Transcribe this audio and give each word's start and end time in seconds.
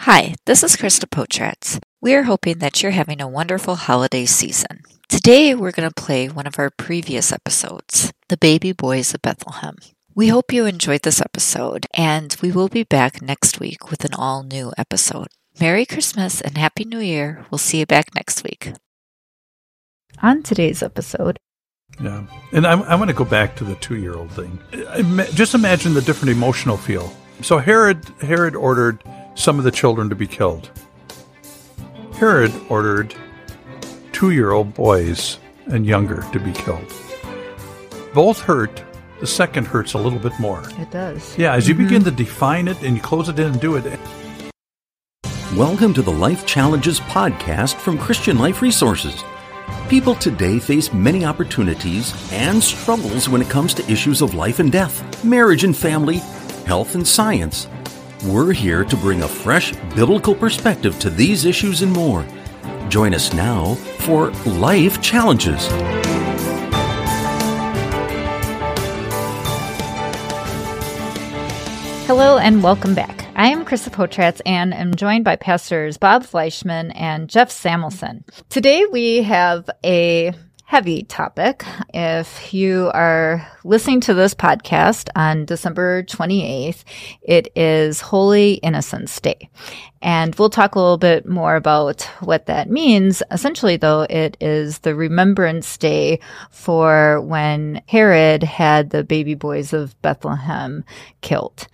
Hi, 0.00 0.34
this 0.44 0.62
is 0.62 0.76
Krista 0.76 1.06
Potratz. 1.06 1.80
We 2.00 2.14
are 2.14 2.24
hoping 2.24 2.58
that 2.58 2.82
you're 2.82 2.92
having 2.92 3.20
a 3.20 3.28
wonderful 3.28 3.74
holiday 3.76 4.26
season. 4.26 4.82
Today, 5.08 5.54
we're 5.54 5.72
going 5.72 5.88
to 5.88 5.94
play 5.94 6.28
one 6.28 6.46
of 6.46 6.58
our 6.58 6.70
previous 6.70 7.32
episodes, 7.32 8.12
The 8.28 8.36
Baby 8.36 8.72
Boys 8.72 9.14
of 9.14 9.22
Bethlehem. 9.22 9.76
We 10.14 10.28
hope 10.28 10.52
you 10.52 10.66
enjoyed 10.66 11.02
this 11.02 11.20
episode, 11.20 11.86
and 11.94 12.36
we 12.42 12.52
will 12.52 12.68
be 12.68 12.84
back 12.84 13.20
next 13.22 13.58
week 13.60 13.90
with 13.90 14.04
an 14.04 14.14
all 14.14 14.42
new 14.42 14.72
episode. 14.78 15.28
Merry 15.60 15.86
Christmas 15.86 16.40
and 16.40 16.56
Happy 16.58 16.84
New 16.84 17.00
Year. 17.00 17.44
We'll 17.50 17.58
see 17.58 17.78
you 17.80 17.86
back 17.86 18.14
next 18.14 18.44
week. 18.44 18.72
On 20.22 20.42
today's 20.42 20.82
episode, 20.82 21.38
Yeah, 22.00 22.26
and 22.52 22.66
I, 22.66 22.80
I 22.80 22.94
want 22.94 23.08
to 23.08 23.16
go 23.16 23.24
back 23.24 23.56
to 23.56 23.64
the 23.64 23.74
two-year-old 23.76 24.30
thing. 24.32 24.58
Just 25.34 25.54
imagine 25.54 25.94
the 25.94 26.02
different 26.02 26.30
emotional 26.30 26.76
feel. 26.76 27.12
So 27.42 27.58
Herod 27.58 28.02
Herod 28.22 28.54
ordered 28.56 28.98
some 29.36 29.58
of 29.58 29.64
the 29.64 29.70
children 29.70 30.08
to 30.08 30.16
be 30.16 30.26
killed. 30.26 30.70
Herod 32.14 32.52
ordered 32.68 33.14
two-year-old 34.12 34.74
boys 34.74 35.38
and 35.66 35.86
younger 35.86 36.26
to 36.32 36.40
be 36.40 36.52
killed. 36.52 36.92
Both 38.14 38.40
hurt. 38.40 38.82
The 39.20 39.26
second 39.26 39.66
hurts 39.66 39.94
a 39.94 39.98
little 39.98 40.18
bit 40.18 40.32
more. 40.40 40.62
it 40.78 40.90
does. 40.90 41.38
Yeah, 41.38 41.54
as 41.54 41.68
you 41.68 41.74
mm-hmm. 41.74 41.84
begin 41.84 42.04
to 42.04 42.10
define 42.10 42.68
it 42.68 42.82
and 42.82 42.96
you 42.96 43.02
close 43.02 43.28
it 43.28 43.38
in 43.38 43.52
and 43.52 43.60
do 43.60 43.76
it, 43.76 43.98
Welcome 45.54 45.94
to 45.94 46.02
the 46.02 46.10
Life 46.10 46.44
Challenges 46.44 47.00
podcast 47.00 47.76
from 47.76 47.96
Christian 47.96 48.38
Life 48.38 48.60
Resources. 48.60 49.22
People 49.88 50.14
today 50.14 50.58
face 50.58 50.92
many 50.92 51.24
opportunities 51.24 52.12
and 52.32 52.62
struggles 52.62 53.28
when 53.28 53.40
it 53.40 53.48
comes 53.48 53.72
to 53.74 53.90
issues 53.90 54.20
of 54.20 54.34
life 54.34 54.58
and 54.58 54.72
death, 54.72 55.24
marriage 55.24 55.64
and 55.64 55.74
family, 55.74 56.18
health 56.66 56.94
and 56.94 57.06
science. 57.06 57.68
We're 58.26 58.52
here 58.52 58.82
to 58.82 58.96
bring 58.96 59.22
a 59.22 59.28
fresh 59.28 59.72
biblical 59.94 60.34
perspective 60.34 60.98
to 60.98 61.10
these 61.10 61.44
issues 61.44 61.82
and 61.82 61.92
more. 61.92 62.26
Join 62.88 63.14
us 63.14 63.32
now 63.32 63.76
for 64.00 64.30
Life 64.44 65.00
Challenges. 65.00 65.68
Hello 72.08 72.38
and 72.38 72.64
welcome 72.64 72.96
back. 72.96 73.26
I 73.36 73.46
am 73.46 73.64
Krista 73.64 73.90
Potratz 73.90 74.40
and 74.44 74.74
am 74.74 74.96
joined 74.96 75.22
by 75.22 75.36
pastors 75.36 75.96
Bob 75.96 76.24
Fleischmann 76.24 76.90
and 76.96 77.28
Jeff 77.28 77.52
Samuelson. 77.52 78.24
Today 78.48 78.86
we 78.90 79.22
have 79.22 79.70
a 79.84 80.32
heavy 80.66 81.04
topic. 81.04 81.64
If 81.94 82.52
you 82.52 82.90
are 82.92 83.48
listening 83.62 84.00
to 84.00 84.14
this 84.14 84.34
podcast 84.34 85.08
on 85.14 85.44
December 85.44 86.02
28th, 86.02 86.82
it 87.22 87.52
is 87.54 88.00
Holy 88.00 88.54
Innocents 88.54 89.20
Day. 89.20 89.48
And 90.02 90.34
we'll 90.34 90.50
talk 90.50 90.74
a 90.74 90.80
little 90.80 90.98
bit 90.98 91.24
more 91.24 91.54
about 91.54 92.02
what 92.18 92.46
that 92.46 92.68
means. 92.68 93.22
Essentially, 93.30 93.76
though, 93.76 94.08
it 94.10 94.36
is 94.40 94.80
the 94.80 94.96
Remembrance 94.96 95.78
Day 95.78 96.18
for 96.50 97.20
when 97.20 97.80
Herod 97.86 98.42
had 98.42 98.90
the 98.90 99.04
baby 99.04 99.34
boys 99.34 99.72
of 99.72 100.00
Bethlehem 100.02 100.84
killed. 101.20 101.68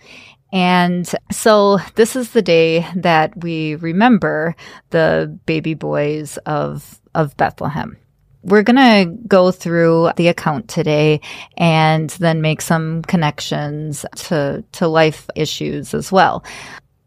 And 0.51 1.09
so 1.31 1.79
this 1.95 2.15
is 2.15 2.29
the 2.29 2.43
day 2.43 2.87
that 2.95 3.41
we 3.41 3.73
remember 3.73 4.55
the 4.91 5.35
baby 5.47 5.73
boys 5.73 6.37
of, 6.45 7.01
of 7.15 7.35
Bethlehem. 7.37 7.97
We're 8.43 8.63
going 8.63 8.75
to 8.75 9.17
go 9.27 9.51
through 9.51 10.11
the 10.17 10.27
account 10.27 10.67
today 10.67 11.21
and 11.57 12.09
then 12.11 12.41
make 12.41 12.61
some 12.61 13.01
connections 13.03 14.05
to, 14.15 14.63
to 14.73 14.87
life 14.87 15.29
issues 15.35 15.93
as 15.93 16.11
well. 16.11 16.43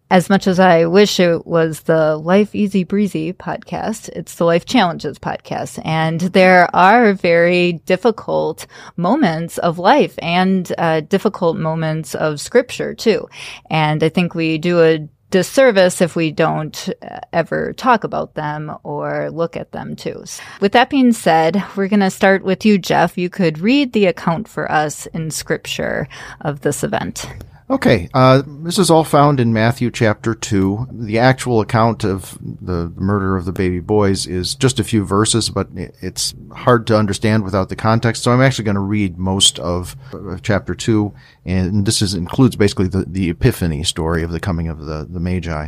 As 0.08 0.30
much 0.30 0.46
as 0.46 0.60
I 0.60 0.86
wish 0.86 1.18
it 1.18 1.44
was 1.48 1.80
the 1.80 2.16
Life 2.16 2.54
Easy 2.54 2.84
Breezy 2.84 3.32
podcast, 3.32 4.08
it's 4.10 4.36
the 4.36 4.44
Life 4.44 4.64
Challenges 4.64 5.18
podcast. 5.18 5.80
And 5.84 6.20
there 6.20 6.74
are 6.74 7.12
very 7.12 7.72
difficult 7.72 8.68
moments 8.96 9.58
of 9.58 9.80
life 9.80 10.14
and 10.22 10.72
uh, 10.78 11.00
difficult 11.00 11.56
moments 11.56 12.14
of 12.14 12.40
scripture 12.40 12.94
too. 12.94 13.28
And 13.68 14.04
I 14.04 14.08
think 14.08 14.36
we 14.36 14.58
do 14.58 14.80
a 14.80 15.08
disservice 15.30 16.00
if 16.00 16.16
we 16.16 16.30
don't 16.30 16.88
uh, 17.02 17.20
ever 17.32 17.72
talk 17.72 18.04
about 18.04 18.34
them 18.34 18.76
or 18.82 19.30
look 19.30 19.56
at 19.56 19.72
them 19.72 19.96
too. 19.96 20.24
With 20.60 20.72
that 20.72 20.90
being 20.90 21.12
said, 21.12 21.62
we're 21.76 21.88
going 21.88 22.00
to 22.00 22.10
start 22.10 22.44
with 22.44 22.64
you, 22.64 22.78
Jeff. 22.78 23.18
You 23.18 23.28
could 23.28 23.58
read 23.58 23.92
the 23.92 24.06
account 24.06 24.48
for 24.48 24.70
us 24.70 25.06
in 25.06 25.30
scripture 25.30 26.08
of 26.40 26.60
this 26.60 26.84
event. 26.84 27.26
Okay, 27.68 28.08
uh, 28.14 28.44
this 28.46 28.78
is 28.78 28.90
all 28.90 29.02
found 29.02 29.40
in 29.40 29.52
Matthew 29.52 29.90
chapter 29.90 30.36
2. 30.36 30.86
The 30.92 31.18
actual 31.18 31.60
account 31.60 32.04
of 32.04 32.38
the 32.40 32.92
murder 32.94 33.36
of 33.36 33.44
the 33.44 33.50
baby 33.50 33.80
boys 33.80 34.24
is 34.24 34.54
just 34.54 34.78
a 34.78 34.84
few 34.84 35.04
verses, 35.04 35.50
but 35.50 35.66
it's 35.74 36.32
hard 36.52 36.86
to 36.86 36.96
understand 36.96 37.42
without 37.42 37.68
the 37.68 37.74
context. 37.74 38.22
So 38.22 38.30
I'm 38.30 38.40
actually 38.40 38.66
going 38.66 38.76
to 38.76 38.80
read 38.80 39.18
most 39.18 39.58
of 39.58 39.96
chapter 40.42 40.76
2, 40.76 41.12
and 41.44 41.84
this 41.84 42.02
is, 42.02 42.14
includes 42.14 42.54
basically 42.54 42.86
the, 42.86 43.04
the 43.04 43.30
epiphany 43.30 43.82
story 43.82 44.22
of 44.22 44.30
the 44.30 44.38
coming 44.38 44.68
of 44.68 44.86
the, 44.86 45.04
the 45.10 45.20
Magi. 45.20 45.66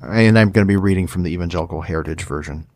And 0.00 0.38
I'm 0.38 0.52
going 0.52 0.66
to 0.66 0.72
be 0.72 0.76
reading 0.76 1.06
from 1.06 1.22
the 1.22 1.32
Evangelical 1.34 1.82
Heritage 1.82 2.24
Version. 2.24 2.66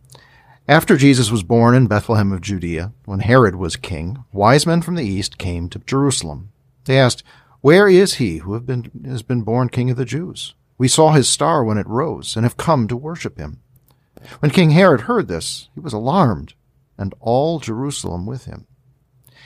After 0.69 0.99
Jesus 0.99 1.31
was 1.31 1.43
born 1.43 1.75
in 1.75 1.87
Bethlehem 1.87 2.31
of 2.31 2.43
Judea, 2.43 2.93
when 3.06 3.21
Herod 3.21 3.56
was 3.56 3.76
king, 3.76 4.22
wise 4.32 4.66
men 4.66 4.82
from 4.82 4.97
the 4.97 5.05
east 5.05 5.38
came 5.38 5.71
to 5.71 5.78
Jerusalem. 5.78 6.50
They 6.84 6.99
asked, 6.99 7.22
Where 7.65 7.89
is 7.89 8.17
he 8.17 8.41
who 8.41 8.61
been, 8.61 8.91
has 9.07 9.23
been 9.23 9.41
born 9.41 9.71
king 9.71 9.89
of 9.89 9.97
the 9.97 10.05
Jews? 10.05 10.55
We 10.77 10.87
saw 10.87 11.13
his 11.13 11.31
star 11.31 11.65
when 11.65 11.79
it 11.79 11.89
rose 11.89 12.37
and 12.37 12.45
have 12.45 12.59
come 12.59 12.87
to 12.89 12.95
worship 12.95 13.39
him. 13.39 13.63
When 14.41 14.51
King 14.51 14.73
Herod 14.73 15.01
heard 15.01 15.29
this, 15.29 15.71
he 15.73 15.81
was 15.81 15.95
alarmed, 15.95 16.53
and 16.99 17.15
all 17.21 17.61
Jerusalem 17.61 18.27
with 18.27 18.45
him. 18.45 18.67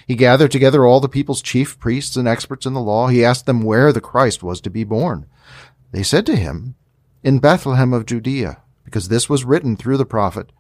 He 0.05 0.17
gathered 0.17 0.51
together 0.51 0.85
all 0.85 0.99
the 0.99 1.09
people's 1.09 1.41
chief 1.41 1.79
priests 1.79 2.17
and 2.17 2.27
experts 2.27 2.67
in 2.67 2.73
the 2.73 2.81
law. 2.81 3.07
He 3.07 3.25
asked 3.25 3.47
them 3.47 3.63
where 3.63 3.93
the 3.93 4.01
Christ 4.01 4.43
was 4.43 4.61
to 4.63 4.69
be 4.69 4.83
born. 4.83 5.27
They 5.93 6.03
said 6.03 6.27
to 6.27 6.35
him, 6.35 6.75
In 7.23 7.39
Bethlehem 7.39 7.93
of 7.93 8.05
Judea, 8.05 8.61
because 8.85 9.07
this 9.07 9.29
was 9.31 9.45
written 9.45 9.77
through 9.77 9.97
the 9.97 10.05
prophet. 10.05 10.51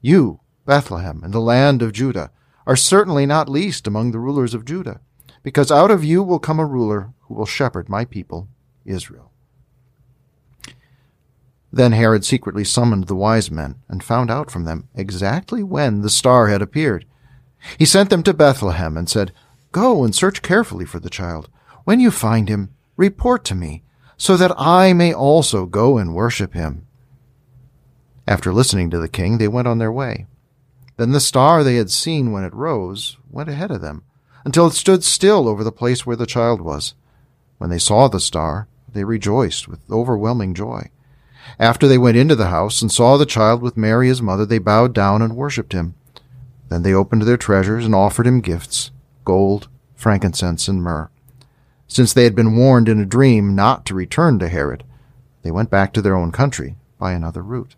You, 0.00 0.40
Bethlehem, 0.64 1.22
in 1.24 1.30
the 1.30 1.40
land 1.40 1.82
of 1.82 1.92
Judah, 1.92 2.32
are 2.66 2.74
certainly 2.74 3.26
not 3.26 3.48
least 3.48 3.86
among 3.86 4.10
the 4.10 4.18
rulers 4.18 4.54
of 4.54 4.64
Judah, 4.64 5.00
because 5.46 5.70
out 5.70 5.92
of 5.92 6.02
you 6.02 6.24
will 6.24 6.40
come 6.40 6.58
a 6.58 6.66
ruler 6.66 7.12
who 7.20 7.34
will 7.34 7.46
shepherd 7.46 7.88
my 7.88 8.04
people, 8.04 8.48
Israel. 8.84 9.30
Then 11.72 11.92
Herod 11.92 12.24
secretly 12.24 12.64
summoned 12.64 13.06
the 13.06 13.14
wise 13.14 13.48
men 13.48 13.76
and 13.86 14.02
found 14.02 14.28
out 14.28 14.50
from 14.50 14.64
them 14.64 14.88
exactly 14.96 15.62
when 15.62 16.00
the 16.00 16.10
star 16.10 16.48
had 16.48 16.62
appeared. 16.62 17.04
He 17.78 17.84
sent 17.84 18.10
them 18.10 18.24
to 18.24 18.34
Bethlehem 18.34 18.96
and 18.96 19.08
said, 19.08 19.30
Go 19.70 20.02
and 20.02 20.12
search 20.12 20.42
carefully 20.42 20.84
for 20.84 20.98
the 20.98 21.08
child. 21.08 21.48
When 21.84 22.00
you 22.00 22.10
find 22.10 22.48
him, 22.48 22.74
report 22.96 23.44
to 23.44 23.54
me, 23.54 23.84
so 24.16 24.36
that 24.36 24.58
I 24.58 24.94
may 24.94 25.14
also 25.14 25.64
go 25.64 25.96
and 25.96 26.12
worship 26.12 26.54
him. 26.54 26.88
After 28.26 28.52
listening 28.52 28.90
to 28.90 28.98
the 28.98 29.06
king, 29.06 29.38
they 29.38 29.46
went 29.46 29.68
on 29.68 29.78
their 29.78 29.92
way. 29.92 30.26
Then 30.96 31.12
the 31.12 31.20
star 31.20 31.62
they 31.62 31.76
had 31.76 31.92
seen 31.92 32.32
when 32.32 32.42
it 32.42 32.52
rose 32.52 33.16
went 33.30 33.48
ahead 33.48 33.70
of 33.70 33.80
them, 33.80 34.02
until 34.46 34.68
it 34.68 34.74
stood 34.74 35.02
still 35.02 35.48
over 35.48 35.64
the 35.64 35.72
place 35.72 36.06
where 36.06 36.14
the 36.14 36.24
child 36.24 36.60
was. 36.60 36.94
When 37.58 37.68
they 37.68 37.80
saw 37.80 38.06
the 38.06 38.20
star, 38.20 38.68
they 38.92 39.02
rejoiced 39.02 39.66
with 39.66 39.80
overwhelming 39.90 40.54
joy. 40.54 40.90
After 41.58 41.88
they 41.88 41.98
went 41.98 42.16
into 42.16 42.36
the 42.36 42.46
house 42.46 42.80
and 42.80 42.92
saw 42.92 43.16
the 43.16 43.26
child 43.26 43.60
with 43.60 43.76
Mary 43.76 44.06
his 44.06 44.22
mother, 44.22 44.46
they 44.46 44.58
bowed 44.58 44.94
down 44.94 45.20
and 45.20 45.34
worshipped 45.34 45.72
him. 45.72 45.96
Then 46.68 46.84
they 46.84 46.94
opened 46.94 47.22
their 47.22 47.36
treasures 47.36 47.84
and 47.84 47.92
offered 47.92 48.24
him 48.24 48.40
gifts 48.40 48.92
gold, 49.24 49.66
frankincense, 49.96 50.68
and 50.68 50.80
myrrh. 50.80 51.10
Since 51.88 52.12
they 52.12 52.22
had 52.22 52.36
been 52.36 52.56
warned 52.56 52.88
in 52.88 53.00
a 53.00 53.04
dream 53.04 53.56
not 53.56 53.84
to 53.86 53.94
return 53.94 54.38
to 54.38 54.48
Herod, 54.48 54.84
they 55.42 55.50
went 55.50 55.70
back 55.70 55.92
to 55.94 56.02
their 56.02 56.14
own 56.14 56.30
country 56.30 56.76
by 57.00 57.14
another 57.14 57.42
route. 57.42 57.74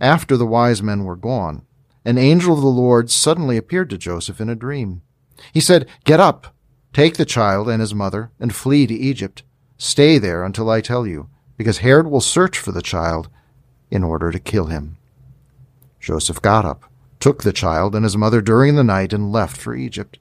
After 0.00 0.36
the 0.36 0.46
wise 0.46 0.82
men 0.82 1.04
were 1.04 1.14
gone, 1.14 1.62
an 2.04 2.18
angel 2.18 2.54
of 2.54 2.60
the 2.60 2.66
Lord 2.66 3.08
suddenly 3.08 3.56
appeared 3.56 3.88
to 3.90 3.98
Joseph 3.98 4.40
in 4.40 4.48
a 4.48 4.56
dream. 4.56 5.02
He 5.52 5.60
said, 5.60 5.88
Get 6.04 6.20
up, 6.20 6.54
take 6.92 7.16
the 7.16 7.24
child 7.24 7.68
and 7.68 7.80
his 7.80 7.94
mother, 7.94 8.30
and 8.38 8.54
flee 8.54 8.86
to 8.86 8.94
Egypt. 8.94 9.42
Stay 9.78 10.18
there 10.18 10.44
until 10.44 10.70
I 10.70 10.80
tell 10.80 11.06
you, 11.06 11.28
because 11.56 11.78
Herod 11.78 12.06
will 12.06 12.20
search 12.20 12.58
for 12.58 12.72
the 12.72 12.82
child 12.82 13.28
in 13.90 14.04
order 14.04 14.30
to 14.30 14.38
kill 14.38 14.66
him. 14.66 14.96
Joseph 16.00 16.40
got 16.42 16.64
up, 16.64 16.84
took 17.20 17.42
the 17.42 17.52
child 17.52 17.94
and 17.94 18.04
his 18.04 18.16
mother 18.16 18.40
during 18.40 18.74
the 18.74 18.84
night, 18.84 19.12
and 19.12 19.32
left 19.32 19.56
for 19.56 19.74
Egypt. 19.74 20.18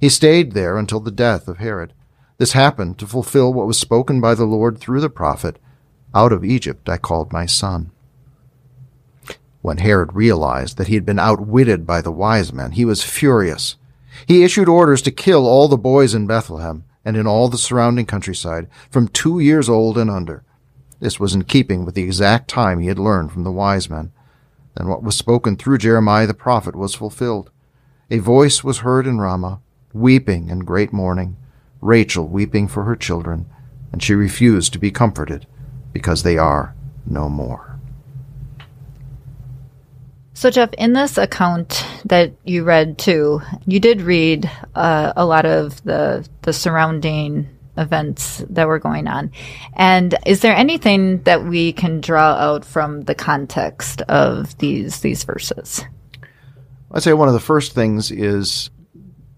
He 0.00 0.08
stayed 0.08 0.52
there 0.52 0.78
until 0.78 1.00
the 1.00 1.10
death 1.10 1.48
of 1.48 1.58
Herod. 1.58 1.92
This 2.38 2.52
happened 2.52 2.98
to 2.98 3.06
fulfill 3.06 3.52
what 3.52 3.66
was 3.66 3.78
spoken 3.78 4.20
by 4.20 4.34
the 4.34 4.44
Lord 4.44 4.78
through 4.78 5.00
the 5.00 5.10
prophet 5.10 5.58
Out 6.14 6.32
of 6.32 6.44
Egypt 6.44 6.88
I 6.88 6.96
called 6.96 7.32
my 7.32 7.46
son. 7.46 7.90
When 9.60 9.78
Herod 9.78 10.14
realized 10.14 10.78
that 10.78 10.86
he 10.86 10.94
had 10.94 11.04
been 11.04 11.18
outwitted 11.18 11.86
by 11.86 12.00
the 12.00 12.12
wise 12.12 12.52
men, 12.52 12.72
he 12.72 12.84
was 12.84 13.02
furious. 13.02 13.76
He 14.26 14.42
issued 14.42 14.68
orders 14.68 15.02
to 15.02 15.10
kill 15.10 15.46
all 15.46 15.68
the 15.68 15.76
boys 15.76 16.14
in 16.14 16.26
Bethlehem 16.26 16.84
and 17.04 17.16
in 17.16 17.26
all 17.26 17.48
the 17.48 17.58
surrounding 17.58 18.06
countryside, 18.06 18.68
from 18.90 19.08
two 19.08 19.38
years 19.38 19.68
old 19.68 19.96
and 19.96 20.10
under. 20.10 20.44
This 21.00 21.18
was 21.18 21.34
in 21.34 21.44
keeping 21.44 21.84
with 21.84 21.94
the 21.94 22.02
exact 22.02 22.48
time 22.48 22.80
he 22.80 22.88
had 22.88 22.98
learned 22.98 23.32
from 23.32 23.44
the 23.44 23.52
wise 23.52 23.88
men. 23.88 24.12
Then 24.74 24.88
what 24.88 25.02
was 25.02 25.16
spoken 25.16 25.56
through 25.56 25.78
Jeremiah 25.78 26.26
the 26.26 26.34
prophet 26.34 26.76
was 26.76 26.94
fulfilled. 26.94 27.50
A 28.10 28.18
voice 28.18 28.64
was 28.64 28.78
heard 28.78 29.06
in 29.06 29.20
Ramah, 29.20 29.60
weeping 29.92 30.50
and 30.50 30.66
great 30.66 30.92
mourning, 30.92 31.36
Rachel 31.80 32.26
weeping 32.26 32.68
for 32.68 32.84
her 32.84 32.96
children, 32.96 33.46
and 33.92 34.02
she 34.02 34.14
refused 34.14 34.72
to 34.72 34.78
be 34.78 34.90
comforted, 34.90 35.46
because 35.92 36.22
they 36.22 36.36
are 36.36 36.74
no 37.06 37.28
more. 37.28 37.77
So, 40.38 40.50
Jeff, 40.50 40.72
in 40.74 40.92
this 40.92 41.18
account 41.18 41.84
that 42.04 42.32
you 42.44 42.62
read 42.62 42.96
too, 42.96 43.42
you 43.66 43.80
did 43.80 44.00
read 44.00 44.48
uh, 44.76 45.12
a 45.16 45.26
lot 45.26 45.44
of 45.44 45.82
the 45.82 46.28
the 46.42 46.52
surrounding 46.52 47.48
events 47.76 48.44
that 48.48 48.68
were 48.68 48.78
going 48.78 49.08
on. 49.08 49.32
And 49.74 50.14
is 50.26 50.40
there 50.40 50.54
anything 50.54 51.24
that 51.24 51.42
we 51.42 51.72
can 51.72 52.00
draw 52.00 52.34
out 52.34 52.64
from 52.64 53.02
the 53.02 53.16
context 53.16 54.02
of 54.02 54.56
these 54.58 55.00
these 55.00 55.24
verses? 55.24 55.84
I'd 56.92 57.02
say 57.02 57.14
one 57.14 57.26
of 57.26 57.34
the 57.34 57.40
first 57.40 57.72
things 57.72 58.12
is 58.12 58.70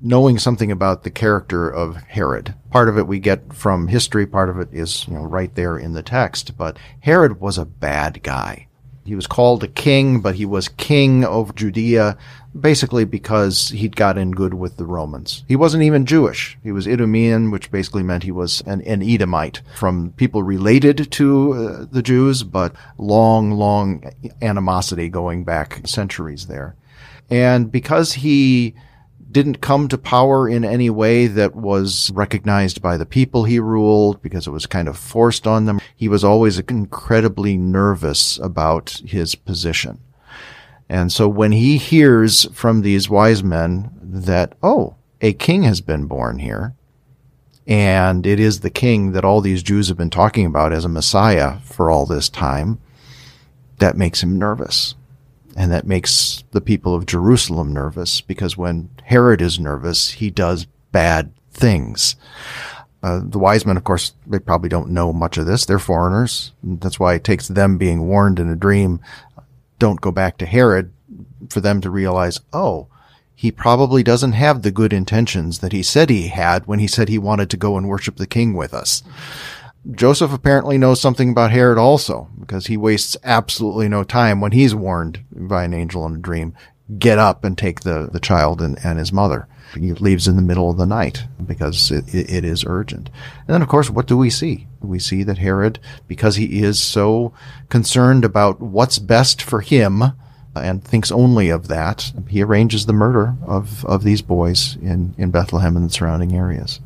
knowing 0.02 0.38
something 0.38 0.70
about 0.70 1.04
the 1.04 1.10
character 1.10 1.66
of 1.70 1.96
Herod. 1.96 2.54
Part 2.70 2.90
of 2.90 2.98
it 2.98 3.06
we 3.06 3.20
get 3.20 3.54
from 3.54 3.88
history, 3.88 4.26
part 4.26 4.50
of 4.50 4.58
it 4.58 4.68
is, 4.70 5.08
you 5.08 5.14
know, 5.14 5.24
right 5.24 5.54
there 5.54 5.78
in 5.78 5.94
the 5.94 6.02
text, 6.02 6.58
but 6.58 6.78
Herod 7.00 7.40
was 7.40 7.56
a 7.56 7.64
bad 7.64 8.22
guy. 8.22 8.66
He 9.10 9.16
was 9.16 9.26
called 9.26 9.64
a 9.64 9.66
king, 9.66 10.20
but 10.20 10.36
he 10.36 10.46
was 10.46 10.68
king 10.68 11.24
of 11.24 11.56
Judea 11.56 12.16
basically 12.56 13.04
because 13.04 13.70
he'd 13.70 13.96
got 13.96 14.16
in 14.16 14.30
good 14.30 14.54
with 14.54 14.76
the 14.76 14.84
Romans. 14.84 15.42
He 15.48 15.56
wasn't 15.56 15.82
even 15.82 16.06
Jewish. 16.06 16.56
He 16.62 16.70
was 16.70 16.86
Idumean, 16.86 17.50
which 17.50 17.72
basically 17.72 18.04
meant 18.04 18.22
he 18.22 18.30
was 18.30 18.60
an, 18.66 18.82
an 18.82 19.02
Edomite 19.02 19.62
from 19.74 20.12
people 20.12 20.44
related 20.44 21.10
to 21.10 21.52
uh, 21.52 21.86
the 21.90 22.02
Jews, 22.02 22.44
but 22.44 22.72
long, 22.98 23.50
long 23.50 24.12
animosity 24.40 25.08
going 25.08 25.42
back 25.42 25.80
centuries 25.88 26.46
there. 26.46 26.76
And 27.28 27.72
because 27.72 28.12
he 28.12 28.76
didn't 29.30 29.60
come 29.60 29.88
to 29.88 29.98
power 29.98 30.48
in 30.48 30.64
any 30.64 30.90
way 30.90 31.26
that 31.26 31.54
was 31.54 32.10
recognized 32.12 32.82
by 32.82 32.96
the 32.96 33.06
people 33.06 33.44
he 33.44 33.60
ruled 33.60 34.20
because 34.22 34.46
it 34.46 34.50
was 34.50 34.66
kind 34.66 34.88
of 34.88 34.98
forced 34.98 35.46
on 35.46 35.66
them. 35.66 35.80
He 35.96 36.08
was 36.08 36.24
always 36.24 36.58
incredibly 36.58 37.56
nervous 37.56 38.38
about 38.38 39.00
his 39.06 39.34
position. 39.34 40.00
And 40.88 41.12
so 41.12 41.28
when 41.28 41.52
he 41.52 41.76
hears 41.76 42.46
from 42.52 42.82
these 42.82 43.08
wise 43.08 43.44
men 43.44 43.90
that, 44.02 44.56
oh, 44.62 44.96
a 45.20 45.32
king 45.32 45.62
has 45.62 45.80
been 45.80 46.06
born 46.06 46.40
here, 46.40 46.74
and 47.66 48.26
it 48.26 48.40
is 48.40 48.60
the 48.60 48.70
king 48.70 49.12
that 49.12 49.24
all 49.24 49.40
these 49.40 49.62
Jews 49.62 49.86
have 49.88 49.96
been 49.96 50.10
talking 50.10 50.46
about 50.46 50.72
as 50.72 50.84
a 50.84 50.88
Messiah 50.88 51.58
for 51.60 51.90
all 51.90 52.06
this 52.06 52.28
time, 52.28 52.80
that 53.78 53.96
makes 53.96 54.22
him 54.22 54.38
nervous. 54.38 54.96
And 55.60 55.70
that 55.72 55.86
makes 55.86 56.42
the 56.52 56.62
people 56.62 56.94
of 56.94 57.04
Jerusalem 57.04 57.74
nervous 57.74 58.22
because 58.22 58.56
when 58.56 58.88
Herod 59.04 59.42
is 59.42 59.60
nervous, 59.60 60.12
he 60.12 60.30
does 60.30 60.66
bad 60.90 61.34
things. 61.52 62.16
Uh, 63.02 63.20
the 63.22 63.38
wise 63.38 63.66
men, 63.66 63.76
of 63.76 63.84
course, 63.84 64.14
they 64.26 64.38
probably 64.38 64.70
don't 64.70 64.88
know 64.88 65.12
much 65.12 65.36
of 65.36 65.44
this. 65.44 65.66
They're 65.66 65.78
foreigners. 65.78 66.52
That's 66.62 66.98
why 66.98 67.12
it 67.12 67.24
takes 67.24 67.46
them 67.46 67.76
being 67.76 68.08
warned 68.08 68.40
in 68.40 68.48
a 68.48 68.56
dream. 68.56 69.00
Don't 69.78 70.00
go 70.00 70.10
back 70.10 70.38
to 70.38 70.46
Herod 70.46 70.94
for 71.50 71.60
them 71.60 71.82
to 71.82 71.90
realize, 71.90 72.40
oh, 72.54 72.86
he 73.34 73.52
probably 73.52 74.02
doesn't 74.02 74.32
have 74.32 74.62
the 74.62 74.70
good 74.70 74.94
intentions 74.94 75.58
that 75.58 75.72
he 75.72 75.82
said 75.82 76.08
he 76.08 76.28
had 76.28 76.66
when 76.66 76.78
he 76.78 76.86
said 76.86 77.10
he 77.10 77.18
wanted 77.18 77.50
to 77.50 77.58
go 77.58 77.76
and 77.76 77.86
worship 77.86 78.16
the 78.16 78.26
king 78.26 78.54
with 78.54 78.72
us. 78.72 79.02
Joseph 79.92 80.32
apparently 80.32 80.76
knows 80.76 81.00
something 81.00 81.30
about 81.30 81.52
Herod 81.52 81.78
also, 81.78 82.28
because 82.38 82.66
he 82.66 82.76
wastes 82.76 83.16
absolutely 83.24 83.88
no 83.88 84.04
time 84.04 84.40
when 84.40 84.52
he's 84.52 84.74
warned 84.74 85.24
by 85.32 85.64
an 85.64 85.72
angel 85.72 86.04
in 86.06 86.16
a 86.16 86.18
dream, 86.18 86.54
get 86.98 87.18
up 87.18 87.44
and 87.44 87.56
take 87.56 87.80
the, 87.80 88.08
the 88.12 88.20
child 88.20 88.60
and, 88.60 88.78
and 88.84 88.98
his 88.98 89.12
mother. 89.12 89.48
He 89.74 89.92
leaves 89.92 90.26
in 90.28 90.36
the 90.36 90.42
middle 90.42 90.68
of 90.68 90.76
the 90.76 90.86
night 90.86 91.24
because 91.46 91.90
it, 91.90 92.12
it 92.12 92.44
is 92.44 92.64
urgent. 92.66 93.08
And 93.46 93.54
then, 93.54 93.62
of 93.62 93.68
course, 93.68 93.88
what 93.88 94.06
do 94.06 94.18
we 94.18 94.28
see? 94.28 94.66
We 94.80 94.98
see 94.98 95.22
that 95.22 95.38
Herod, 95.38 95.78
because 96.08 96.36
he 96.36 96.62
is 96.62 96.80
so 96.80 97.32
concerned 97.68 98.24
about 98.24 98.60
what's 98.60 98.98
best 98.98 99.40
for 99.40 99.60
him 99.60 100.02
and 100.54 100.84
thinks 100.84 101.12
only 101.12 101.48
of 101.48 101.68
that, 101.68 102.12
he 102.28 102.42
arranges 102.42 102.86
the 102.86 102.92
murder 102.92 103.36
of, 103.46 103.84
of 103.86 104.02
these 104.02 104.20
boys 104.20 104.76
in, 104.82 105.14
in 105.16 105.30
Bethlehem 105.30 105.76
and 105.76 105.88
the 105.88 105.92
surrounding 105.92 106.34
areas. 106.34 106.80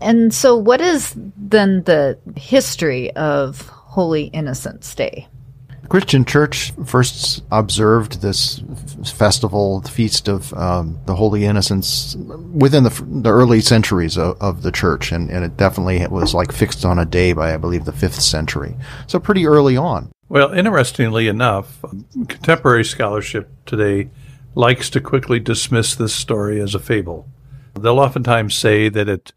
And 0.00 0.32
so, 0.32 0.56
what 0.56 0.80
is 0.80 1.14
then 1.36 1.82
the 1.84 2.18
history 2.36 3.14
of 3.16 3.66
Holy 3.68 4.24
Innocents' 4.24 4.94
Day? 4.94 5.28
The 5.82 5.88
Christian 5.88 6.24
Church 6.24 6.72
first 6.86 7.44
observed 7.50 8.22
this 8.22 8.62
festival, 9.04 9.80
the 9.80 9.90
feast 9.90 10.28
of 10.28 10.54
um, 10.54 10.98
the 11.06 11.16
Holy 11.16 11.44
Innocents, 11.44 12.16
within 12.16 12.84
the, 12.84 13.04
the 13.06 13.30
early 13.30 13.60
centuries 13.60 14.16
of, 14.16 14.40
of 14.40 14.62
the 14.62 14.72
church, 14.72 15.12
and, 15.12 15.30
and 15.30 15.44
it 15.44 15.56
definitely 15.56 16.06
was 16.06 16.32
like 16.32 16.52
fixed 16.52 16.84
on 16.84 16.98
a 16.98 17.04
day 17.04 17.32
by, 17.32 17.52
I 17.52 17.56
believe, 17.56 17.84
the 17.84 17.92
fifth 17.92 18.20
century. 18.20 18.76
So 19.06 19.18
pretty 19.18 19.46
early 19.46 19.76
on. 19.76 20.12
Well, 20.28 20.52
interestingly 20.52 21.26
enough, 21.26 21.84
contemporary 22.28 22.84
scholarship 22.84 23.50
today 23.66 24.10
likes 24.54 24.88
to 24.90 25.00
quickly 25.00 25.40
dismiss 25.40 25.94
this 25.94 26.14
story 26.14 26.60
as 26.60 26.74
a 26.74 26.78
fable. 26.78 27.28
They'll 27.74 27.98
oftentimes 27.98 28.54
say 28.54 28.88
that 28.88 29.08
it 29.08 29.32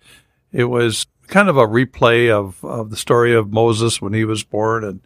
it 0.53 0.65
was 0.65 1.07
kind 1.27 1.49
of 1.49 1.57
a 1.57 1.67
replay 1.67 2.29
of, 2.29 2.63
of 2.63 2.91
the 2.91 2.95
story 2.95 3.33
of 3.33 3.51
Moses 3.51 4.01
when 4.01 4.13
he 4.13 4.23
was 4.23 4.43
born 4.43 4.83
and 4.83 5.01